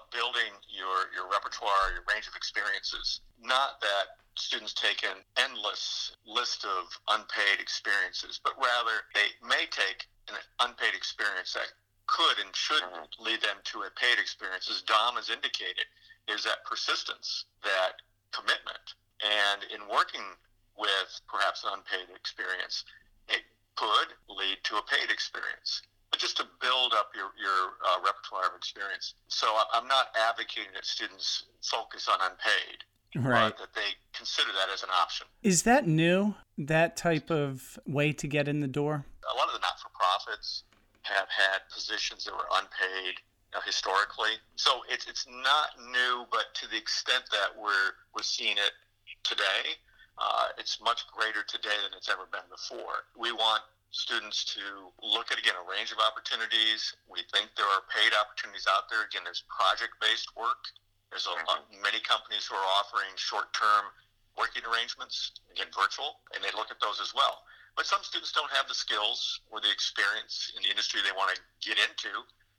repertoire, 1.51 1.93
your 1.93 2.03
range 2.13 2.27
of 2.27 2.35
experiences. 2.35 3.21
Not 3.43 3.81
that 3.81 4.23
students 4.37 4.73
take 4.73 5.03
an 5.03 5.19
endless 5.37 6.15
list 6.25 6.65
of 6.65 6.87
unpaid 7.09 7.59
experiences, 7.59 8.39
but 8.43 8.53
rather 8.57 9.03
they 9.13 9.35
may 9.43 9.67
take 9.71 10.07
an 10.29 10.35
unpaid 10.59 10.93
experience 10.95 11.53
that 11.53 11.67
could 12.07 12.39
and 12.43 12.55
should 12.55 12.83
mm-hmm. 12.83 13.23
lead 13.23 13.41
them 13.41 13.57
to 13.63 13.83
a 13.83 13.91
paid 13.99 14.19
experience, 14.19 14.69
as 14.69 14.81
Dom 14.83 15.15
has 15.15 15.29
indicated, 15.29 15.85
is 16.27 16.43
that 16.43 16.63
persistence, 16.65 17.45
that 17.63 17.99
commitment. 18.31 18.95
And 19.19 19.63
in 19.71 19.87
working 19.91 20.23
with 20.77 21.11
perhaps 21.27 21.63
an 21.63 21.71
unpaid 21.75 22.07
experience, 22.15 22.85
it 23.27 23.43
could 23.75 24.15
lead 24.29 24.57
to 24.63 24.77
a 24.77 24.83
paid 24.83 25.11
experience. 25.11 25.81
Just 26.21 26.37
to 26.37 26.45
build 26.61 26.93
up 26.93 27.09
your, 27.15 27.33
your 27.41 27.73
uh, 27.81 27.97
repertoire 28.05 28.45
of 28.45 28.55
experience. 28.55 29.15
So 29.27 29.47
I'm 29.73 29.87
not 29.87 30.13
advocating 30.29 30.69
that 30.75 30.85
students 30.85 31.45
focus 31.63 32.07
on 32.07 32.19
unpaid. 32.21 32.85
Right. 33.13 33.51
that 33.57 33.73
they 33.75 33.91
consider 34.13 34.53
that 34.53 34.71
as 34.73 34.83
an 34.83 34.89
option. 34.89 35.27
Is 35.43 35.63
that 35.63 35.85
new, 35.85 36.33
that 36.57 36.95
type 36.95 37.29
of 37.29 37.77
way 37.85 38.13
to 38.13 38.25
get 38.25 38.47
in 38.47 38.61
the 38.61 38.69
door? 38.69 39.03
A 39.33 39.37
lot 39.37 39.47
of 39.47 39.53
the 39.53 39.59
not 39.59 39.75
for 39.81 39.89
profits 39.91 40.63
have 41.01 41.27
had 41.27 41.59
positions 41.73 42.23
that 42.23 42.31
were 42.31 42.47
unpaid 42.53 43.19
historically. 43.65 44.39
So 44.55 44.81
it's 44.89 45.07
it's 45.07 45.27
not 45.27 45.75
new, 45.91 46.25
but 46.31 46.55
to 46.55 46.69
the 46.69 46.77
extent 46.77 47.23
that 47.31 47.51
we're 47.59 47.99
we're 48.15 48.23
seeing 48.23 48.55
it 48.55 48.71
today, 49.23 49.75
uh, 50.17 50.47
it's 50.57 50.79
much 50.81 51.03
greater 51.11 51.43
today 51.43 51.75
than 51.83 51.97
it's 51.97 52.09
ever 52.09 52.27
been 52.31 52.47
before. 52.49 53.03
We 53.17 53.31
want 53.31 53.63
students 53.91 54.47
to 54.55 54.63
look 55.03 55.31
at 55.31 55.37
again 55.37 55.55
a 55.59 55.65
range 55.67 55.91
of 55.91 55.99
opportunities. 55.99 56.95
We 57.11 57.27
think 57.31 57.51
there 57.59 57.67
are 57.67 57.83
paid 57.91 58.15
opportunities 58.15 58.65
out 58.71 58.87
there. 58.87 59.03
Again, 59.03 59.27
there's 59.27 59.43
project-based 59.51 60.31
work. 60.35 60.71
There's 61.11 61.27
a, 61.27 61.35
lot 61.43 61.67
of 61.67 61.67
many 61.83 61.99
companies 61.99 62.47
who 62.47 62.55
are 62.55 62.69
offering 62.79 63.11
short-term 63.19 63.91
working 64.39 64.63
arrangements, 64.63 65.35
again 65.51 65.67
virtual, 65.75 66.23
and 66.31 66.39
they 66.39 66.55
look 66.55 66.71
at 66.71 66.79
those 66.79 67.03
as 67.03 67.11
well. 67.11 67.43
But 67.75 67.83
some 67.83 67.99
students 68.03 68.31
don't 68.31 68.51
have 68.55 68.71
the 68.71 68.75
skills 68.75 69.43
or 69.51 69.59
the 69.59 69.71
experience 69.71 70.55
in 70.55 70.63
the 70.63 70.71
industry 70.71 71.03
they 71.03 71.11
want 71.11 71.35
to 71.35 71.39
get 71.59 71.75
into, 71.75 72.11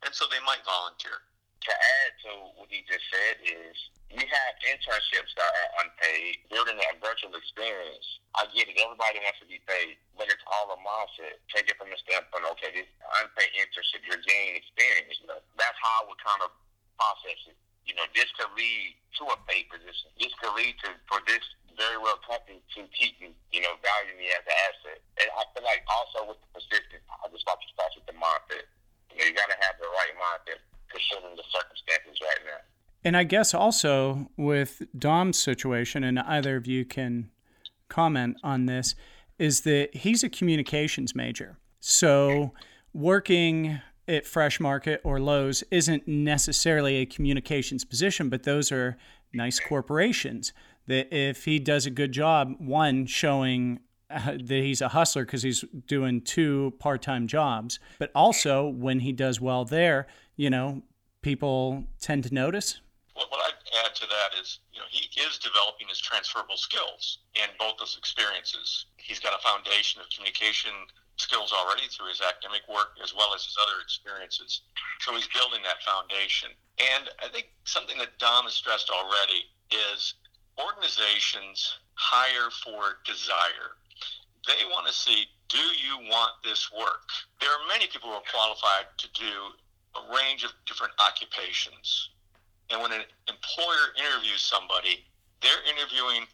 and 0.05 0.13
so 0.13 0.29
they 0.29 0.41
might 0.45 0.61
volunteer. 0.65 1.25
To 1.63 1.71
add 1.71 2.11
to 2.27 2.31
what 2.59 2.67
he 2.67 2.83
just 2.91 3.07
said 3.07 3.39
is 3.39 3.75
we 4.11 4.19
have 4.19 4.53
internships 4.67 5.31
that 5.39 5.47
are 5.47 5.71
unpaid, 5.87 6.43
building 6.51 6.75
that 6.75 6.99
virtual 6.99 7.31
experience. 7.39 8.19
I 8.35 8.51
get 8.51 8.67
it, 8.67 8.75
everybody 8.83 9.23
wants 9.23 9.39
to 9.39 9.47
be 9.47 9.63
paid, 9.63 9.95
but 10.19 10.27
it's 10.27 10.43
all 10.43 10.75
a 10.75 10.79
mindset. 10.83 11.39
Take 11.55 11.71
it 11.71 11.79
from 11.79 11.87
the 11.87 11.95
standpoint, 12.03 12.43
okay, 12.57 12.75
this 12.75 12.89
unpaid 13.23 13.55
internship, 13.55 14.03
you're 14.03 14.19
gaining 14.27 14.59
experience. 14.59 15.23
You 15.23 15.31
know, 15.31 15.39
that's 15.55 15.79
how 15.79 16.03
I 16.03 16.11
would 16.11 16.19
kind 16.19 16.43
of 16.43 16.51
process 16.99 17.39
it. 17.47 17.57
You 17.87 17.95
know, 17.95 18.03
this 18.11 18.27
could 18.35 18.51
lead 18.59 18.99
to 19.23 19.23
a 19.31 19.37
paid 19.47 19.71
position. 19.71 20.11
This 20.19 20.35
could 20.43 20.51
lead 20.59 20.75
to, 20.83 20.99
for 21.07 21.23
this 21.23 21.43
very 21.79 21.95
well 21.95 22.19
company 22.27 22.59
to 22.75 22.83
keep 22.91 23.15
you, 23.23 23.31
you 23.55 23.61
know, 23.63 23.71
value 23.79 24.19
me 24.19 24.27
as 24.35 24.43
an 24.43 24.57
asset. 24.67 24.99
And 25.15 25.31
I 25.31 25.47
feel 25.55 25.63
like 25.63 25.79
also 25.87 26.27
with 26.27 26.43
the 26.43 26.59
persistence, 26.59 27.07
I 27.07 27.31
just 27.31 27.47
like 27.47 27.59
to 27.63 27.69
start 27.71 27.95
with 27.95 28.07
the 28.11 28.17
mindset. 28.19 28.67
You 29.15 29.23
know, 29.23 29.25
you 29.31 29.35
got 29.35 29.47
to 29.47 29.59
have 29.63 29.79
the 29.79 29.87
right 29.87 30.15
mindset 30.19 30.59
considering 30.93 31.33
the 31.33 31.45
circumstances 31.49 32.21
right 32.21 32.43
now. 32.45 32.61
And 33.05 33.17
I 33.17 33.23
guess 33.23 33.53
also 33.53 34.29
with 34.37 34.81
Dom's 34.97 35.37
situation, 35.37 36.03
and 36.03 36.19
either 36.19 36.55
of 36.55 36.67
you 36.67 36.85
can 36.85 37.29
comment 37.89 38.37
on 38.43 38.65
this, 38.65 38.95
is 39.37 39.61
that 39.61 39.95
he's 39.95 40.23
a 40.23 40.29
communications 40.29 41.15
major. 41.15 41.57
So 41.79 42.53
working 42.93 43.81
at 44.07 44.25
Fresh 44.25 44.59
Market 44.59 45.01
or 45.03 45.19
Lowe's 45.19 45.63
isn't 45.71 46.07
necessarily 46.07 46.97
a 46.97 47.05
communications 47.05 47.83
position, 47.83 48.29
but 48.29 48.43
those 48.43 48.71
are 48.71 48.97
nice 49.33 49.59
corporations 49.59 50.53
that 50.87 51.13
if 51.13 51.45
he 51.45 51.59
does 51.59 51.85
a 51.85 51.89
good 51.89 52.11
job, 52.11 52.53
one 52.59 53.05
showing 53.05 53.79
uh, 54.09 54.31
that 54.31 54.49
he's 54.49 54.81
a 54.81 54.89
hustler 54.89 55.25
because 55.25 55.43
he's 55.43 55.63
doing 55.87 56.21
two 56.21 56.73
part-time 56.79 57.27
jobs, 57.27 57.79
but 57.99 58.11
also 58.13 58.67
when 58.67 58.99
he 58.99 59.11
does 59.11 59.39
well 59.41 59.65
there, 59.65 60.07
you 60.35 60.49
know, 60.49 60.81
people 61.21 61.85
tend 61.99 62.23
to 62.23 62.33
notice. 62.33 62.81
Add 63.73 63.95
to 63.95 64.05
that 64.05 64.37
is, 64.37 64.59
you 64.71 64.79
know, 64.79 64.85
he 64.91 65.09
is 65.19 65.39
developing 65.39 65.87
his 65.89 65.97
transferable 65.97 66.57
skills 66.57 67.19
in 67.33 67.49
both 67.57 67.77
those 67.81 67.97
experiences. 67.97 68.85
He's 68.97 69.19
got 69.19 69.33
a 69.33 69.41
foundation 69.41 70.01
of 70.01 70.09
communication 70.13 70.71
skills 71.17 71.53
already 71.53 71.87
through 71.89 72.09
his 72.09 72.21
academic 72.21 72.61
work 72.69 72.97
as 73.01 73.13
well 73.13 73.33
as 73.33 73.45
his 73.45 73.57
other 73.57 73.81
experiences. 73.81 74.61
So 75.01 75.13
he's 75.15 75.27
building 75.29 75.61
that 75.65 75.81
foundation. 75.81 76.49
And 76.77 77.09
I 77.21 77.29
think 77.29 77.49
something 77.65 77.97
that 77.97 78.17
Dom 78.19 78.45
has 78.45 78.53
stressed 78.53 78.89
already 78.89 79.49
is 79.73 80.13
organizations 80.57 81.77
hire 81.95 82.49
for 82.63 83.01
desire. 83.05 83.77
They 84.45 84.65
want 84.69 84.87
to 84.87 84.93
see, 84.93 85.25
do 85.49 85.57
you 85.57 86.09
want 86.09 86.33
this 86.43 86.69
work? 86.73 87.09
There 87.39 87.49
are 87.49 87.67
many 87.67 87.87
people 87.87 88.09
who 88.09 88.15
are 88.15 88.29
qualified 88.29 88.89
to 88.97 89.07
do 89.13 89.33
a 89.95 90.01
range 90.13 90.43
of 90.43 90.51
different 90.65 90.93
occupations. 90.99 92.09
And 92.69 92.81
when 92.81 92.91
an 92.91 93.03
employer 93.27 93.93
interviews 93.97 94.41
somebody, 94.41 95.05
they're 95.41 95.63
interviewing 95.69 96.25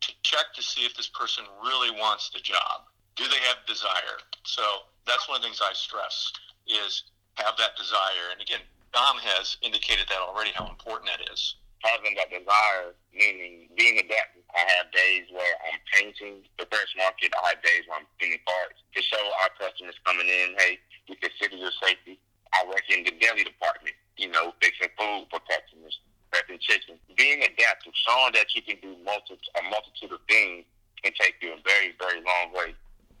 to 0.00 0.12
check 0.22 0.52
to 0.54 0.62
see 0.62 0.82
if 0.82 0.96
this 0.96 1.08
person 1.08 1.44
really 1.62 1.90
wants 1.90 2.30
the 2.30 2.40
job 2.40 2.86
do 3.16 3.24
they 3.28 3.40
have 3.48 3.60
desire? 3.66 4.20
So 4.44 4.62
that's 5.06 5.28
one 5.28 5.36
of 5.36 5.42
the 5.42 5.48
things 5.48 5.60
I 5.60 5.72
stress 5.72 6.32
is 6.66 7.04
have 7.34 7.56
that 7.58 7.76
desire. 7.76 8.32
And 8.32 8.40
again, 8.40 8.60
Dom 8.92 9.16
has 9.20 9.56
indicated 9.62 10.08
that 10.08 10.20
already 10.20 10.52
how 10.54 10.68
important 10.68 11.10
that 11.12 11.24
is. 11.32 11.56
Having 11.82 12.14
that 12.14 12.30
desire, 12.30 12.94
meaning 13.10 13.66
being 13.74 13.98
adaptive. 13.98 14.46
I 14.54 14.62
have 14.78 14.92
days 14.94 15.26
where 15.34 15.54
I'm 15.66 15.80
painting 15.90 16.46
the 16.54 16.66
fresh 16.70 16.94
market. 16.94 17.34
I 17.34 17.58
have 17.58 17.62
days 17.64 17.82
where 17.88 17.98
I'm 17.98 18.06
cleaning 18.20 18.38
parts 18.46 18.78
to 18.94 19.00
show 19.02 19.22
our 19.42 19.50
customers 19.58 19.98
coming 20.06 20.28
in, 20.28 20.54
hey, 20.62 20.78
we 21.08 21.16
consider 21.18 21.56
your 21.58 21.74
safety. 21.82 22.20
I 22.54 22.62
work 22.68 22.84
in 22.86 23.02
the 23.02 23.10
deli 23.18 23.42
department, 23.42 23.96
you 24.16 24.30
know, 24.30 24.52
fixing 24.60 24.88
food 24.98 25.26
for 25.30 25.40
customers, 25.48 26.00
prepping 26.32 26.60
chicken. 26.60 26.96
Being 27.16 27.42
adaptive, 27.42 27.92
showing 27.94 28.32
that 28.34 28.54
you 28.54 28.62
can 28.62 28.76
do 28.80 28.96
multi- 29.04 29.38
a 29.58 29.62
multitude 29.68 30.12
of 30.12 30.20
things 30.28 30.64
can 31.02 31.12
take 31.18 31.34
you 31.42 31.52
a 31.52 31.58
very, 31.66 31.94
very 31.98 32.22
long 32.22 32.54
way 32.54 32.74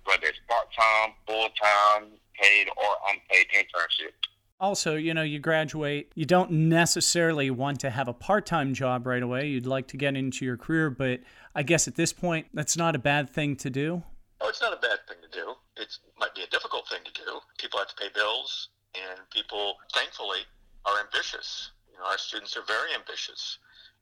whether 0.04 0.26
it's 0.26 0.38
part 0.48 0.66
time, 0.72 1.14
full 1.26 1.48
time, 1.60 2.08
paid 2.34 2.68
or 2.76 2.96
unpaid 3.10 3.46
internship. 3.56 4.12
Also, 4.60 4.94
you 4.94 5.12
know, 5.12 5.22
you 5.22 5.40
graduate, 5.40 6.12
you 6.14 6.24
don't 6.24 6.50
necessarily 6.50 7.50
want 7.50 7.80
to 7.80 7.90
have 7.90 8.06
a 8.06 8.12
part 8.12 8.46
time 8.46 8.74
job 8.74 9.06
right 9.06 9.22
away. 9.22 9.48
You'd 9.48 9.66
like 9.66 9.88
to 9.88 9.96
get 9.96 10.16
into 10.16 10.44
your 10.44 10.56
career, 10.56 10.88
but 10.88 11.20
I 11.54 11.62
guess 11.62 11.88
at 11.88 11.96
this 11.96 12.12
point, 12.12 12.46
that's 12.54 12.76
not 12.76 12.94
a 12.94 12.98
bad 12.98 13.30
thing 13.30 13.56
to 13.56 13.70
do. 13.70 14.02
Oh, 14.40 14.48
it's 14.48 14.60
not 14.60 14.72
a 14.72 14.76
bad 14.76 14.98
thing 15.08 15.18
to 15.22 15.38
do. 15.38 15.54
It 15.76 15.96
might 16.18 16.34
be 16.34 16.42
a 16.42 16.46
difficult 16.46 16.88
thing 16.88 17.00
to 17.04 17.12
do. 17.12 17.40
People 17.58 17.80
have 17.80 17.88
to 17.88 17.94
pay 17.96 18.08
bills, 18.14 18.68
and 18.94 19.18
people, 19.30 19.76
thankfully, 19.94 20.40
are 20.40 20.61
ambitious. 21.02 21.72
You 21.90 21.98
know, 21.98 22.06
our 22.06 22.18
students 22.18 22.56
are 22.56 22.64
very 22.66 22.94
ambitious, 22.94 23.58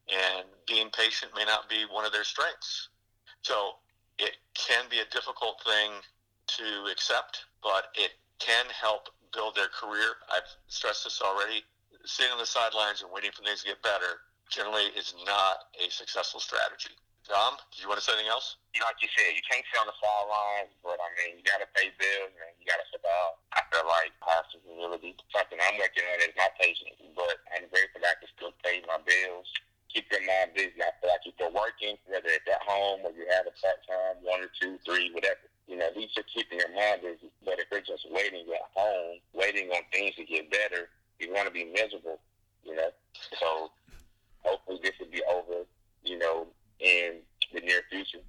and 0.09 0.45
being 0.67 0.91
patient 0.91 1.33
may 1.35 1.45
not 1.45 1.69
be 1.69 1.85
one 1.91 2.05
of 2.05 2.13
their 2.13 2.25
strengths. 2.25 2.89
So 3.43 3.81
it 4.19 4.37
can 4.55 4.85
be 4.91 5.01
a 5.01 5.09
difficult 5.13 5.63
thing 5.65 5.91
to 6.59 6.91
accept, 6.93 7.47
but 7.63 7.89
it 7.95 8.13
can 8.39 8.67
help 8.69 9.09
build 9.33 9.55
their 9.55 9.69
career. 9.69 10.19
I've 10.33 10.49
stressed 10.69 11.05
this 11.05 11.23
already. 11.23 11.63
Sitting 12.05 12.33
on 12.33 12.39
the 12.39 12.47
sidelines 12.47 13.03
and 13.03 13.13
waiting 13.13 13.31
for 13.33 13.43
things 13.43 13.61
to 13.63 13.69
get 13.69 13.83
better 13.83 14.25
generally 14.51 14.91
is 14.97 15.15
not 15.27 15.71
a 15.79 15.91
successful 15.91 16.41
strategy. 16.41 16.97
Dom, 17.31 17.55
do 17.71 17.79
you 17.79 17.87
want 17.87 18.03
to 18.03 18.05
say 18.05 18.19
anything 18.19 18.35
else? 18.35 18.59
Like 18.75 18.99
you 18.99 19.07
said, 19.15 19.39
you 19.39 19.45
can't 19.47 19.63
sit 19.71 19.79
on 19.79 19.87
the 19.87 19.95
sidelines, 20.03 20.75
but 20.83 20.99
I 20.99 21.09
mean, 21.15 21.39
you 21.39 21.47
got 21.47 21.63
to 21.63 21.71
pay 21.79 21.95
bills 21.95 22.35
and 22.35 22.51
you 22.59 22.67
got 22.67 22.83
to 22.83 22.87
survive. 22.91 23.39
I 23.55 23.63
feel 23.71 23.87
like 23.87 24.11
passion 24.19 24.59
humility, 24.67 25.15
something 25.31 25.59
I'm 25.63 25.79
working 25.79 26.03
on 26.11 26.19
is 26.27 26.35
my 26.35 26.51
patience, 26.59 26.99
but 27.15 27.39
I'm 27.55 27.71
grateful 27.71 28.03
that 28.03 28.19
I 28.19 28.21
can 28.21 28.31
still 28.35 28.55
pay 28.67 28.83
my 28.91 28.99
bills 29.07 29.47
keep 29.93 30.07
your 30.11 30.23
mind 30.23 30.55
busy. 30.55 30.79
I 30.79 30.95
feel 31.03 31.11
like 31.11 31.27
if 31.27 31.35
you're 31.39 31.51
working, 31.51 31.99
whether 32.07 32.31
it's 32.31 32.47
at 32.47 32.63
home 32.63 33.03
or 33.03 33.11
you 33.11 33.27
have 33.35 33.47
a 33.47 33.55
part 33.59 33.83
time, 33.83 34.23
one 34.23 34.41
or 34.41 34.51
two, 34.55 34.79
three, 34.87 35.11
whatever, 35.11 35.51
you 35.67 35.77
know, 35.77 35.87
at 35.87 35.97
least 35.97 36.17
you're 36.17 36.31
keeping 36.31 36.59
your 36.59 36.73
mind 36.73 37.03
busy. 37.03 37.31
But 37.45 37.59
if 37.59 37.67
you're 37.71 37.83
just 37.83 38.07
waiting 38.11 38.47
at 38.47 38.67
home, 38.75 39.19
waiting 39.35 39.71
on 39.71 39.83
things 39.93 40.15
to 40.17 40.25
get 40.25 40.51
better, 40.51 40.89
you 41.19 41.35
want 41.35 41.47
to 41.47 41.55
be 41.55 41.67
miserable, 41.67 42.23
you 42.65 42.75
know. 42.75 42.91
So 43.39 43.71
hopefully 44.47 44.79
this 44.83 44.95
will 44.99 45.11
be 45.11 45.23
over, 45.27 45.67
you 46.05 46.19
know, 46.19 46.47
in 46.79 47.21
the 47.53 47.61
near 47.61 47.83
future. 47.91 48.23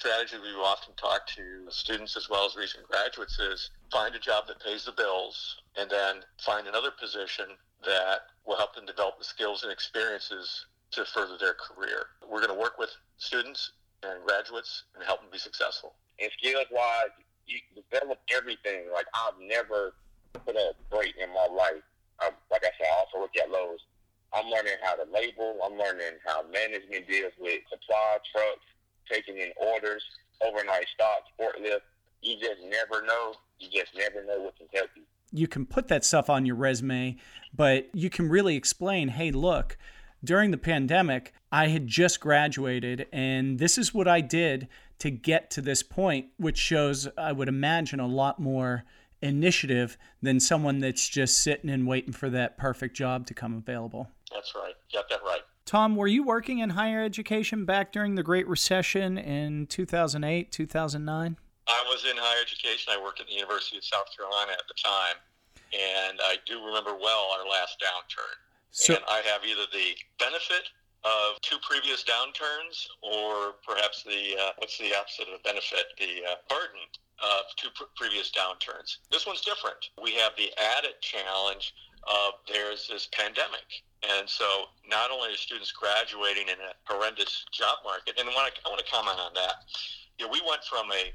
Strategies 0.00 0.40
we've 0.40 0.56
often 0.64 0.94
talked 0.96 1.36
to 1.36 1.68
students 1.68 2.16
as 2.16 2.30
well 2.30 2.46
as 2.46 2.56
recent 2.56 2.88
graduates 2.88 3.38
is 3.38 3.68
find 3.92 4.14
a 4.14 4.18
job 4.18 4.46
that 4.48 4.58
pays 4.58 4.82
the 4.86 4.92
bills 4.92 5.60
and 5.76 5.90
then 5.90 6.24
find 6.40 6.66
another 6.66 6.90
position 6.90 7.44
that 7.84 8.32
will 8.46 8.56
help 8.56 8.74
them 8.74 8.86
develop 8.86 9.18
the 9.18 9.24
skills 9.24 9.62
and 9.62 9.70
experiences 9.70 10.64
to 10.92 11.04
further 11.04 11.36
their 11.36 11.52
career. 11.52 12.16
We're 12.26 12.40
going 12.40 12.48
to 12.48 12.58
work 12.58 12.78
with 12.78 12.88
students 13.18 13.72
and 14.02 14.24
graduates 14.24 14.84
and 14.96 15.04
help 15.04 15.20
them 15.20 15.28
be 15.30 15.36
successful. 15.36 15.92
And 16.18 16.30
skills 16.32 16.64
wise, 16.72 17.12
you 17.44 17.60
develop 17.76 18.20
everything. 18.34 18.88
Like 18.94 19.04
I've 19.12 19.36
never 19.38 19.92
put 20.32 20.56
a 20.56 20.72
break 20.90 21.12
in 21.20 21.28
my 21.28 21.46
life. 21.52 21.84
Um, 22.24 22.32
like 22.50 22.64
I 22.64 22.72
said, 22.80 22.88
I 22.88 23.04
also 23.04 23.20
work 23.20 23.36
at 23.36 23.50
Lowe's. 23.50 23.84
I'm 24.32 24.48
learning 24.48 24.80
how 24.80 24.96
to 24.96 25.04
label. 25.12 25.60
I'm 25.60 25.76
learning 25.76 26.16
how 26.24 26.40
management 26.48 27.04
deals 27.06 27.36
with 27.38 27.60
supply 27.68 28.16
trucks, 28.32 28.64
taking 29.10 29.38
in 29.38 29.50
orders, 29.56 30.02
overnight 30.40 30.86
stock, 30.94 31.24
forklift. 31.40 31.80
You 32.22 32.36
just 32.38 32.60
never 32.62 33.04
know. 33.04 33.34
You 33.58 33.68
just 33.70 33.94
never 33.96 34.24
know 34.24 34.40
what 34.40 34.56
can 34.56 34.66
help 34.72 34.90
you 34.94 35.02
you 35.32 35.46
can 35.46 35.66
put 35.66 35.88
that 35.88 36.04
stuff 36.04 36.28
on 36.28 36.44
your 36.44 36.56
resume, 36.56 37.16
but 37.54 37.88
you 37.94 38.10
can 38.10 38.28
really 38.28 38.56
explain 38.56 39.08
hey, 39.08 39.30
look, 39.30 39.78
during 40.22 40.50
the 40.50 40.58
pandemic, 40.58 41.32
I 41.50 41.68
had 41.68 41.86
just 41.86 42.20
graduated, 42.20 43.06
and 43.12 43.58
this 43.58 43.78
is 43.78 43.94
what 43.94 44.06
I 44.06 44.20
did 44.20 44.68
to 44.98 45.10
get 45.10 45.50
to 45.52 45.62
this 45.62 45.82
point, 45.82 46.26
which 46.36 46.58
shows, 46.58 47.08
I 47.16 47.32
would 47.32 47.48
imagine, 47.48 48.00
a 48.00 48.06
lot 48.06 48.38
more 48.38 48.84
initiative 49.22 49.96
than 50.20 50.40
someone 50.40 50.78
that's 50.78 51.08
just 51.08 51.38
sitting 51.38 51.70
and 51.70 51.86
waiting 51.86 52.12
for 52.12 52.28
that 52.30 52.58
perfect 52.58 52.96
job 52.96 53.26
to 53.26 53.34
come 53.34 53.56
available. 53.56 54.08
That's 54.32 54.54
right. 54.54 54.74
Got 54.92 55.08
that 55.08 55.20
right. 55.24 55.40
Tom, 55.70 55.94
were 55.94 56.08
you 56.08 56.24
working 56.24 56.58
in 56.58 56.70
higher 56.70 56.98
education 56.98 57.64
back 57.64 57.92
during 57.92 58.16
the 58.16 58.24
Great 58.24 58.48
Recession 58.48 59.16
in 59.16 59.68
2008, 59.68 60.50
2009? 60.50 61.36
I 61.68 61.84
was 61.86 62.04
in 62.10 62.16
higher 62.18 62.42
education. 62.42 62.92
I 62.92 63.00
worked 63.00 63.20
at 63.20 63.28
the 63.28 63.34
University 63.38 63.78
of 63.78 63.84
South 63.84 64.10
Carolina 64.10 64.50
at 64.50 64.66
the 64.66 64.74
time, 64.74 65.14
and 65.70 66.18
I 66.26 66.42
do 66.44 66.58
remember 66.66 66.98
well 66.98 67.30
our 67.38 67.46
last 67.46 67.78
downturn. 67.78 68.34
So, 68.72 68.98
and 68.98 69.04
I 69.06 69.22
have 69.30 69.46
either 69.46 69.62
the 69.70 69.94
benefit 70.18 70.74
of 71.06 71.38
two 71.40 71.62
previous 71.62 72.02
downturns, 72.02 72.90
or 73.06 73.54
perhaps 73.62 74.02
the 74.02 74.34
uh, 74.42 74.58
what's 74.58 74.76
the 74.76 74.90
opposite 74.98 75.30
of 75.30 75.38
a 75.38 75.42
benefit? 75.46 75.94
The 76.02 76.34
uh, 76.34 76.34
burden 76.50 76.82
of 77.22 77.46
two 77.54 77.70
pr- 77.78 77.94
previous 77.94 78.34
downturns. 78.34 79.06
This 79.12 79.24
one's 79.24 79.42
different. 79.46 79.78
We 80.02 80.18
have 80.18 80.34
the 80.34 80.50
added 80.58 80.98
challenge 81.00 81.74
of 82.10 82.42
there's 82.50 82.88
this 82.90 83.06
pandemic. 83.14 83.86
And 84.00 84.28
so 84.28 84.72
not 84.88 85.10
only 85.10 85.34
are 85.34 85.36
students 85.36 85.72
graduating 85.72 86.48
in 86.48 86.56
a 86.56 86.72
horrendous 86.88 87.44
job 87.52 87.78
market, 87.84 88.16
and 88.18 88.28
I 88.28 88.32
want 88.32 88.54
to, 88.54 88.60
I 88.64 88.68
want 88.68 88.80
to 88.80 88.90
comment 88.90 89.18
on 89.20 89.34
that. 89.34 89.68
You 90.18 90.26
know, 90.26 90.32
we 90.32 90.40
went 90.46 90.64
from 90.64 90.90
a 90.92 91.12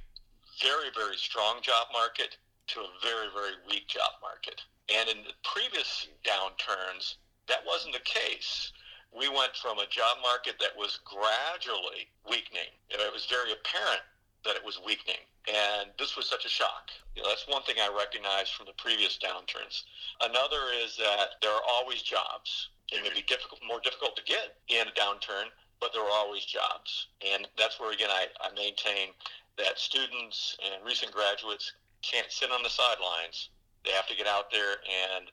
very, 0.62 0.94
very 0.96 1.18
strong 1.18 1.62
job 1.62 1.88
market 1.92 2.38
to 2.68 2.80
a 2.82 2.90
very, 3.02 3.28
very 3.34 3.58
weak 3.70 3.88
job 3.88 4.22
market. 4.22 4.62
And 4.94 5.10
in 5.10 5.18
the 5.26 5.34
previous 5.44 6.08
downturns, 6.22 7.16
that 7.48 7.66
wasn't 7.66 7.94
the 7.94 8.06
case. 8.06 8.72
We 9.16 9.30
went 9.30 9.56
from 9.56 9.80
a 9.80 9.88
job 9.88 10.18
market 10.22 10.56
that 10.60 10.76
was 10.78 11.00
gradually 11.06 12.10
weakening. 12.30 12.70
You 12.90 12.98
know, 12.98 13.06
it 13.06 13.14
was 13.14 13.26
very 13.26 13.52
apparent 13.52 14.02
that 14.44 14.56
it 14.56 14.66
was 14.66 14.80
weakening. 14.86 15.26
And 15.48 15.90
this 15.98 16.18
was 16.18 16.26
such 16.26 16.46
a 16.46 16.50
shock. 16.50 16.90
You 17.16 17.22
know, 17.22 17.30
that's 17.30 17.48
one 17.48 17.62
thing 17.64 17.76
I 17.80 17.94
recognize 17.96 18.50
from 18.50 18.66
the 18.66 18.78
previous 18.78 19.18
downturns. 19.18 19.84
Another 20.22 20.74
is 20.84 20.98
that 20.98 21.38
there 21.42 21.52
are 21.52 21.66
always 21.70 22.02
jobs. 22.02 22.70
It 22.92 23.04
may 23.04 23.10
be 23.10 23.26
difficult, 23.28 23.62
more 23.68 23.80
difficult 23.82 24.16
to 24.16 24.24
get 24.24 24.58
in 24.70 24.88
a 24.88 24.92
downturn, 24.92 25.50
but 25.80 25.92
there 25.94 26.04
are 26.04 26.12
always 26.12 26.46
jobs. 26.46 27.08
And 27.26 27.48
that's 27.58 27.80
where, 27.80 27.92
again, 27.92 28.10
I, 28.12 28.28
I 28.42 28.54
maintain 28.54 29.10
that 29.58 29.80
students 29.80 30.58
and 30.64 30.86
recent 30.86 31.12
graduates 31.12 31.74
can't 32.02 32.32
sit 32.32 32.52
on 32.52 32.62
the 32.64 32.70
sidelines. 32.70 33.50
They 33.84 33.92
have 33.92 34.08
to 34.08 34.16
get 34.16 34.28
out 34.28 34.52
there 34.52 34.78
and, 35.16 35.26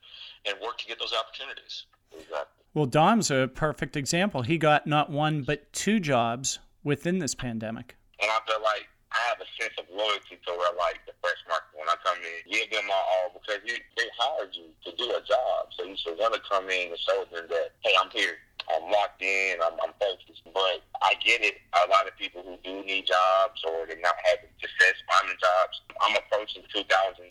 and 0.47 0.57
work 0.63 0.79
to 0.79 0.87
get 0.87 0.99
those 0.99 1.13
opportunities. 1.13 1.87
Exactly. 2.13 2.65
Well, 2.75 2.87
Dom's 2.87 3.31
a 3.31 3.49
perfect 3.49 3.97
example. 3.97 4.43
He 4.43 4.57
got 4.57 4.87
not 4.87 5.11
one, 5.11 5.43
but 5.43 5.73
two 5.73 6.01
jobs 6.01 6.59
within 6.83 7.19
this 7.19 7.35
pandemic. 7.35 7.97
And 8.21 8.31
I 8.31 8.39
feel 8.47 8.63
like 8.63 8.89
I 9.13 9.21
have 9.29 9.41
a 9.41 9.49
sense 9.61 9.77
of 9.77 9.85
loyalty 9.93 10.41
to 10.47 10.51
where 10.57 10.73
like 10.77 11.05
the 11.05 11.13
fresh 11.21 11.41
market 11.49 11.77
when 11.77 11.89
I 11.89 11.97
come 12.01 12.17
in, 12.17 12.49
give 12.49 12.71
them 12.73 12.89
my 12.89 12.97
all 12.97 13.37
because 13.37 13.61
you, 13.65 13.77
they 13.97 14.09
hired 14.17 14.57
you 14.57 14.73
to 14.89 14.91
do 14.97 15.05
a 15.13 15.21
job. 15.21 15.69
So 15.77 15.85
you 15.85 15.97
should 15.97 16.17
want 16.17 16.33
to 16.33 16.41
come 16.53 16.69
in 16.69 16.93
show 17.01 17.25
them 17.33 17.49
that, 17.49 17.73
hey, 17.81 17.97
I'm 17.97 18.13
here. 18.13 18.37
I'm 18.69 18.85
locked 18.93 19.25
in. 19.25 19.57
I'm, 19.65 19.73
I'm 19.81 19.97
focused. 19.97 20.45
But 20.53 20.85
I 21.01 21.17
get 21.25 21.41
it. 21.41 21.57
A 21.73 21.89
lot 21.89 22.05
of 22.05 22.13
people 22.21 22.45
who 22.45 22.61
do 22.61 22.85
need 22.85 23.09
jobs 23.09 23.65
or 23.65 23.89
they're 23.89 24.05
not 24.05 24.15
having 24.29 24.53
success 24.61 25.01
finding 25.09 25.41
jobs. 25.41 25.81
I'm 26.05 26.15
approaching 26.21 26.63
2,000 26.69 26.85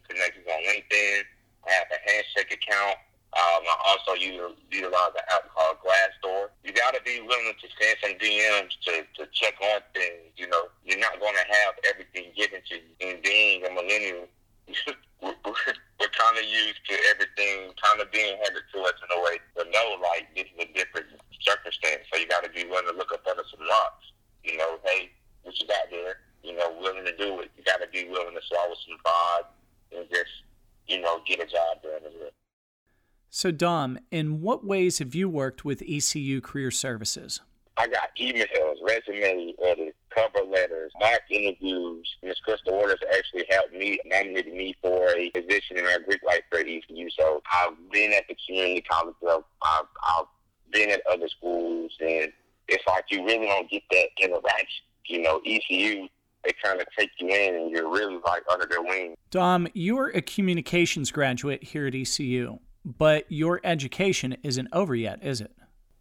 connections 0.10 0.50
on 0.50 0.60
LinkedIn. 0.66 1.22
I 1.62 1.70
have 1.70 1.90
a 1.94 2.02
handshake 2.02 2.50
account. 2.50 2.98
Um, 3.32 3.64
I 3.64 3.76
also 3.94 4.20
use, 4.20 4.58
utilize 4.74 5.16
an 5.16 5.24
app 5.32 5.48
called 5.56 5.78
Glassdoor. 5.80 6.52
You 6.66 6.74
got 6.74 6.98
to 6.98 7.02
be 7.06 7.22
willing 7.22 7.56
to 7.56 7.68
send 7.80 7.96
some 8.04 8.16
DMs 8.20 8.76
to, 8.90 9.08
to 9.22 9.30
check 9.32 9.56
on 9.62 9.80
things. 9.94 10.36
You 10.36 10.50
know, 10.50 10.68
you're 10.84 11.00
not 11.00 11.16
going 11.22 11.38
to 11.38 11.48
have 11.48 11.80
everything 11.88 12.34
given 12.36 12.60
to 12.60 12.76
you. 12.76 12.92
And 13.00 13.24
being 13.24 13.64
a 13.64 13.72
millennial, 13.72 14.28
we're, 15.22 15.38
we're 16.02 16.14
kind 16.18 16.38
of 16.38 16.46
used 16.46 16.82
to 16.90 16.96
everything 17.14 17.72
kind 17.78 18.02
of 18.02 18.12
being 18.12 18.36
handed 18.42 18.66
to 18.74 18.78
us 18.84 18.98
in 19.00 19.10
a 19.14 19.20
way 19.22 19.38
to 19.58 19.64
know, 19.70 19.88
like, 20.02 20.28
this 20.36 20.50
is 20.50 20.66
a 20.66 20.70
different 20.74 21.08
circumstance. 21.42 22.10
So 22.12 22.20
you 22.20 22.28
got 22.28 22.44
to 22.44 22.50
be 22.50 22.66
willing 22.66 22.90
to 22.90 22.98
look 22.98 23.14
up 23.14 23.26
under 23.30 23.46
some 23.50 23.62
rocks. 23.68 24.12
You 24.44 24.58
know, 24.58 24.82
hey, 24.84 25.12
what 25.44 25.54
you 25.60 25.68
got 25.68 25.90
there? 25.90 26.26
You 26.44 26.58
know, 26.58 26.74
willing 26.82 27.06
to 27.06 27.16
do 27.16 27.40
it. 27.42 27.52
You 27.58 27.64
got 27.64 27.82
to 27.86 27.90
to 28.42 28.48
swallow 28.48 28.74
some 28.88 28.98
pride 29.04 29.42
and 29.98 30.10
just, 30.10 30.32
you 30.88 31.02
know, 31.02 31.20
get 31.26 31.40
a 31.40 31.46
job 31.46 31.82
done 31.84 32.02
as 32.06 32.14
well. 32.20 32.30
So, 33.30 33.52
Dom, 33.52 33.98
in 34.12 34.42
what 34.42 34.66
ways 34.66 35.00
have 35.00 35.16
you 35.16 35.30
worked 35.30 35.64
with 35.64 35.82
ECU 35.88 36.42
Career 36.42 36.72
Services? 36.72 37.40
I 37.78 37.88
got 37.88 38.10
emails, 38.20 38.76
resume 38.84 39.54
edits, 39.64 39.98
cover 40.14 40.46
letters, 40.46 40.92
mock 41.00 41.22
interviews. 41.30 42.08
Ms. 42.22 42.36
Crystal 42.44 42.78
Waters 42.78 43.00
actually 43.16 43.46
helped 43.50 43.74
me, 43.74 43.98
nominated 44.06 44.54
me 44.54 44.76
for 44.82 45.10
a 45.16 45.30
position 45.30 45.78
in 45.78 45.86
our 45.86 46.00
Greek 46.00 46.22
life 46.28 46.42
for 46.50 46.60
ECU. 46.60 47.10
So 47.18 47.42
I've 47.52 47.76
been 47.92 48.12
at 48.12 48.28
the 48.28 48.36
community 48.46 48.82
college 48.82 49.16
level. 49.22 49.46
I've, 49.64 49.86
I've 50.04 50.26
been 50.72 50.92
at 50.92 51.02
other 51.10 51.30
schools, 51.30 51.92
and 52.02 52.32
it's 52.68 52.84
like 52.86 53.06
you 53.10 53.26
really 53.26 53.48
don't 53.48 53.70
get 53.70 53.84
that 53.92 54.08
interaction. 54.20 54.84
You 55.06 55.22
know, 55.22 55.42
ECU, 55.46 56.08
they 56.44 56.54
kind 56.64 56.82
of 56.82 56.88
take 56.98 57.12
you 57.20 57.28
in, 57.28 57.56
and 57.56 57.72
you're 57.72 57.90
really 57.92 58.20
like 58.26 58.44
under 58.52 58.66
their 58.66 58.82
wing. 58.82 59.16
Dom, 59.30 59.68
you're 59.74 60.08
a 60.10 60.22
communications 60.22 61.12
graduate 61.12 61.64
here 61.64 61.88
at 61.88 61.96
ECU 61.96 62.60
but 62.86 63.26
your 63.30 63.62
education 63.64 64.36
isn't 64.44 64.68
over 64.74 64.96
yet, 64.96 65.24
is 65.24 65.42
it? 65.42 65.52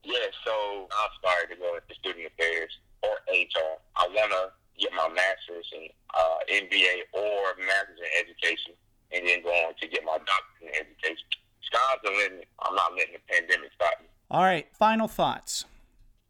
Yeah, 0.04 0.14
so 0.44 0.88
I 0.90 1.08
started 1.18 1.54
to 1.54 1.60
go 1.60 1.74
into 1.74 1.94
student 1.94 2.26
affairs 2.26 2.70
or 3.02 3.10
HR. 3.28 3.78
I 3.96 4.08
want 4.08 4.32
to 4.32 4.50
get 4.80 4.92
my 4.92 5.08
master's 5.08 5.68
in 5.76 5.88
uh, 6.14 6.38
MBA 6.50 7.12
or 7.12 7.54
master's 7.58 8.00
in 8.00 8.24
education, 8.24 8.72
and 9.12 9.26
then 9.26 9.42
go 9.42 9.50
on 9.50 9.74
to 9.80 9.88
get 9.88 10.04
my 10.04 10.16
doctorate 10.18 10.74
in 10.74 10.86
education. 10.86 11.26
Sky's 11.62 11.98
the 12.02 12.10
limit. 12.10 12.48
I'm 12.60 12.74
not 12.74 12.92
letting 12.96 13.14
the 13.14 13.32
pandemic 13.32 13.70
stop 13.74 14.00
me. 14.00 14.08
All 14.30 14.42
right, 14.42 14.66
final 14.72 15.06
thoughts. 15.06 15.66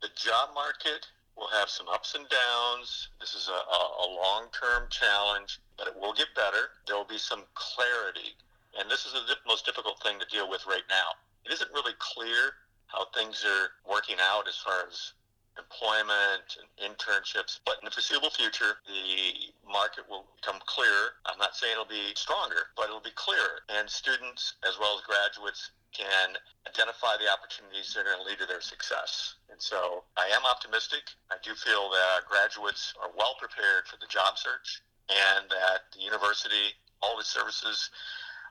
The 0.03 0.09
job 0.17 0.51
market 0.55 1.07
will 1.41 1.49
have 1.49 1.71
some 1.71 1.89
ups 1.89 2.15
and 2.15 2.29
downs. 2.29 3.09
This 3.19 3.35
is 3.35 3.49
a, 3.49 3.57
a, 3.57 3.81
a 4.05 4.09
long 4.13 4.49
term 4.53 4.87
challenge, 4.91 5.59
but 5.77 5.89
it 5.89 5.97
will 5.99 6.13
get 6.13 6.29
better. 6.37 6.77
There 6.87 6.97
will 6.97 7.09
be 7.09 7.19
some 7.19 7.45
clarity 7.55 8.37
and 8.79 8.91
this 8.91 9.07
is 9.07 9.13
the 9.13 9.37
most 9.47 9.67
difficult 9.67 10.01
thing 10.03 10.19
to 10.21 10.27
deal 10.27 10.49
with 10.49 10.67
right 10.67 10.87
now. 10.89 11.19
It 11.45 11.53
isn't 11.53 11.71
really 11.73 11.95
clear 11.99 12.55
how 12.87 13.07
things 13.15 13.45
are 13.45 13.71
working 13.89 14.17
out 14.21 14.47
as 14.47 14.57
far 14.57 14.87
as 14.89 15.13
employment 15.61 16.57
and 16.57 16.69
internships. 16.81 17.61
But 17.69 17.77
in 17.81 17.85
the 17.85 17.93
foreseeable 17.93 18.33
future, 18.33 18.81
the 18.89 19.53
market 19.69 20.09
will 20.09 20.27
become 20.41 20.59
clearer. 20.65 21.21
I'm 21.29 21.39
not 21.39 21.55
saying 21.57 21.77
it'll 21.77 21.85
be 21.85 22.17
stronger, 22.17 22.73
but 22.77 22.89
it'll 22.89 23.05
be 23.05 23.15
clearer. 23.15 23.63
And 23.69 23.89
students, 23.89 24.57
as 24.65 24.81
well 24.81 24.97
as 24.97 25.05
graduates, 25.05 25.71
can 25.93 26.39
identify 26.67 27.19
the 27.19 27.27
opportunities 27.29 27.93
that 27.93 28.07
are 28.07 28.15
going 28.15 28.23
to 28.23 28.29
lead 28.31 28.39
to 28.39 28.47
their 28.47 28.63
success. 28.63 29.35
And 29.51 29.61
so 29.61 30.07
I 30.17 30.31
am 30.31 30.47
optimistic. 30.47 31.03
I 31.31 31.37
do 31.43 31.55
feel 31.55 31.91
that 31.91 32.31
graduates 32.31 32.95
are 33.03 33.11
well 33.19 33.35
prepared 33.39 33.91
for 33.91 33.99
the 33.99 34.07
job 34.07 34.39
search 34.39 34.83
and 35.11 35.51
that 35.51 35.91
the 35.91 36.03
university, 36.03 36.79
all 37.03 37.19
the 37.19 37.27
services 37.27 37.91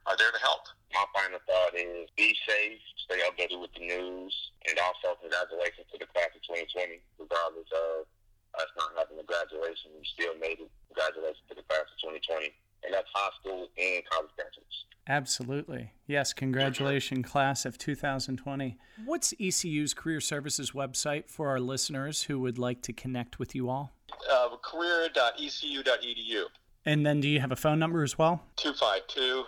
are 0.06 0.18
there 0.18 0.32
to 0.32 0.42
help. 0.42 0.68
My 0.94 1.06
final 1.14 1.40
thought 1.46 1.78
is 1.78 2.10
be 2.18 2.36
safe, 2.48 2.82
stay 3.06 3.22
updated 3.26 3.62
with 3.62 3.74
the 3.74 3.86
news, 3.86 4.34
and 4.68 4.78
also 4.80 5.18
congratulations 5.22 5.86
to 5.92 5.98
the 6.00 6.10
class 6.10 6.34
of 6.34 6.42
2020. 6.46 7.02
Regardless 7.20 7.70
of 7.70 8.10
us 8.58 8.70
not 8.78 8.92
having 8.98 9.20
a 9.20 9.26
graduation, 9.26 9.94
we 9.94 10.06
still 10.06 10.34
made 10.42 10.60
it. 10.60 10.72
Congratulations 10.90 11.46
to 11.50 11.56
the 11.56 11.66
class 11.70 11.86
of 11.86 11.98
2020. 12.02 12.54
And 12.84 12.94
that's 12.94 13.10
high 13.14 13.34
school 13.40 13.68
and 13.78 14.02
college 14.10 14.32
graduates. 14.36 14.78
Absolutely. 15.08 15.92
Yes, 16.08 16.34
congratulations, 16.34 17.26
class 17.26 17.66
of 17.66 17.78
2020. 17.78 18.78
What's 19.06 19.34
ECU's 19.40 19.94
Career 19.94 20.22
Services 20.22 20.72
website 20.72 21.30
for 21.30 21.50
our 21.50 21.60
listeners 21.60 22.24
who 22.24 22.40
would 22.40 22.58
like 22.58 22.82
to 22.84 22.94
connect 22.94 23.40
with 23.40 23.56
you 23.56 23.70
all? 23.70 23.92
Uh, 24.32 24.50
career.ecu.edu. 24.62 26.44
And 26.86 27.06
then 27.06 27.22
do 27.22 27.28
you 27.28 27.40
have 27.40 27.52
a 27.52 27.56
phone 27.56 27.80
number 27.80 28.04
as 28.04 28.18
well? 28.18 28.44
252 28.58 29.46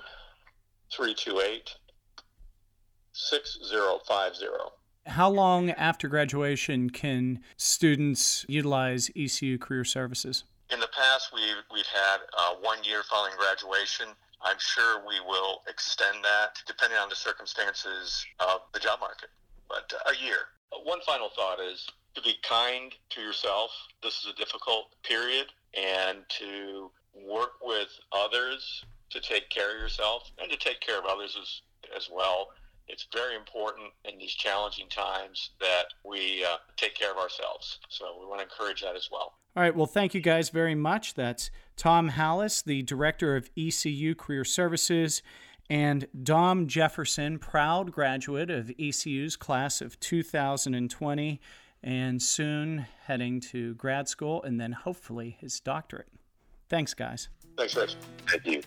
328 0.92 1.76
6050. 3.14 4.46
How 5.08 5.30
long 5.30 5.72
after 5.72 6.08
graduation 6.08 6.90
can 6.90 7.40
students 7.58 8.46
utilize 8.48 9.10
ECU 9.16 9.58
Career 9.58 9.84
Services? 9.84 10.44
In 10.72 10.80
the 10.80 10.90
past, 10.96 11.32
we've, 11.34 11.64
we've 11.74 11.86
had 11.88 12.18
uh, 12.38 12.56
one 12.62 12.84
year 12.84 13.04
following 13.10 13.34
graduation. 13.38 14.08
I'm 14.42 14.58
sure 14.60 15.02
we 15.08 15.20
will 15.22 15.62
extend 15.68 16.24
that 16.24 16.62
depending 16.68 16.98
on 17.00 17.10
the 17.10 17.16
circumstances 17.16 18.26
of 18.40 18.62
the 18.74 18.80
job 18.80 19.00
market, 19.00 19.30
but 19.68 19.92
uh, 19.94 20.12
a 20.12 20.24
year. 20.26 20.38
One 20.84 21.00
final 21.06 21.30
thought 21.36 21.60
is 21.60 21.88
to 22.16 22.22
be 22.22 22.36
kind 22.48 22.94
to 23.12 23.22
yourself. 23.22 23.72
This 24.04 24.20
is 24.20 24.28
a 24.28 24.36
difficult 24.36 24.96
period, 25.04 25.48
and 25.74 26.20
to 26.40 26.92
work 27.14 27.54
with 27.62 27.90
others 28.12 28.84
to 29.12 29.20
take 29.20 29.50
care 29.50 29.76
of 29.76 29.82
yourself 29.82 30.32
and 30.42 30.52
to 30.52 30.58
take 30.58 30.80
care 30.80 31.00
of 31.00 31.06
others 31.06 31.38
as, 31.40 31.62
as 31.96 32.10
well. 32.12 32.48
It's 32.88 33.08
very 33.14 33.36
important 33.36 33.92
in 34.06 34.18
these 34.18 34.34
challenging 34.34 34.90
times 34.90 35.52
that 35.60 35.86
we 36.04 36.44
uh, 36.44 36.58
take 36.76 36.96
care 36.96 37.12
of 37.12 37.18
ourselves. 37.18 37.80
So 37.90 38.18
we 38.20 38.26
want 38.26 38.40
to 38.40 38.44
encourage 38.44 38.82
that 38.82 38.96
as 38.96 39.10
well. 39.12 39.34
All 39.56 39.64
right. 39.64 39.76
Well, 39.76 39.86
thank 39.86 40.14
you 40.14 40.22
guys 40.22 40.50
very 40.50 40.76
much. 40.76 41.14
That's 41.14 41.52
Tom 41.76 42.12
Hallis, 42.12 42.64
the 42.64 42.84
director 42.84 43.36
of 43.36 43.50
ECU 43.58 44.16
Career 44.16 44.44
Services, 44.44 45.22
and 45.70 46.08
Dom 46.24 46.68
Jefferson, 46.68 47.40
proud 47.40 47.92
graduate 47.92 48.50
of 48.50 48.72
ECU's 48.78 49.38
class 49.38 49.82
of 49.82 50.00
2020, 50.00 51.40
and 51.84 52.22
soon 52.22 52.86
heading 53.06 53.40
to 53.40 53.74
grad 53.76 54.08
school 54.08 54.44
and 54.44 54.60
then 54.60 54.74
hopefully 54.74 55.38
his 55.40 55.60
doctorate. 55.60 56.10
Thanks, 56.70 56.94
guys. 56.94 57.30
Thanks, 57.58 57.76
Rich. 57.76 57.96
Thank 58.28 58.46
you. 58.46 58.62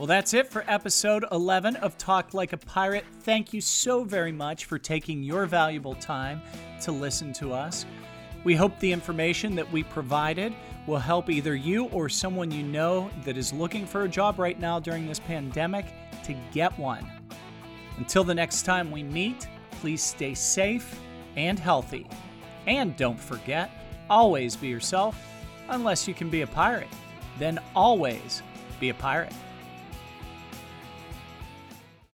Well, 0.00 0.06
that's 0.06 0.32
it 0.32 0.46
for 0.46 0.64
episode 0.66 1.26
11 1.30 1.76
of 1.76 1.98
Talk 1.98 2.32
Like 2.32 2.54
a 2.54 2.56
Pirate. 2.56 3.04
Thank 3.20 3.52
you 3.52 3.60
so 3.60 4.02
very 4.02 4.32
much 4.32 4.64
for 4.64 4.78
taking 4.78 5.22
your 5.22 5.44
valuable 5.44 5.94
time 5.94 6.40
to 6.80 6.90
listen 6.90 7.34
to 7.34 7.52
us. 7.52 7.84
We 8.42 8.54
hope 8.54 8.78
the 8.78 8.90
information 8.90 9.54
that 9.56 9.70
we 9.70 9.82
provided 9.82 10.54
will 10.86 10.96
help 10.96 11.28
either 11.28 11.54
you 11.54 11.84
or 11.88 12.08
someone 12.08 12.50
you 12.50 12.62
know 12.62 13.10
that 13.26 13.36
is 13.36 13.52
looking 13.52 13.84
for 13.84 14.04
a 14.04 14.08
job 14.08 14.38
right 14.38 14.58
now 14.58 14.80
during 14.80 15.06
this 15.06 15.20
pandemic 15.20 15.84
to 16.24 16.34
get 16.50 16.78
one. 16.78 17.06
Until 17.98 18.24
the 18.24 18.34
next 18.34 18.62
time 18.62 18.90
we 18.90 19.02
meet, 19.02 19.48
please 19.82 20.02
stay 20.02 20.32
safe 20.32 20.98
and 21.36 21.58
healthy. 21.58 22.06
And 22.66 22.96
don't 22.96 23.20
forget, 23.20 23.70
always 24.08 24.56
be 24.56 24.68
yourself, 24.68 25.22
unless 25.68 26.08
you 26.08 26.14
can 26.14 26.30
be 26.30 26.40
a 26.40 26.46
pirate. 26.46 26.88
Then 27.38 27.58
always 27.74 28.42
be 28.80 28.88
a 28.88 28.94
pirate. 28.94 29.34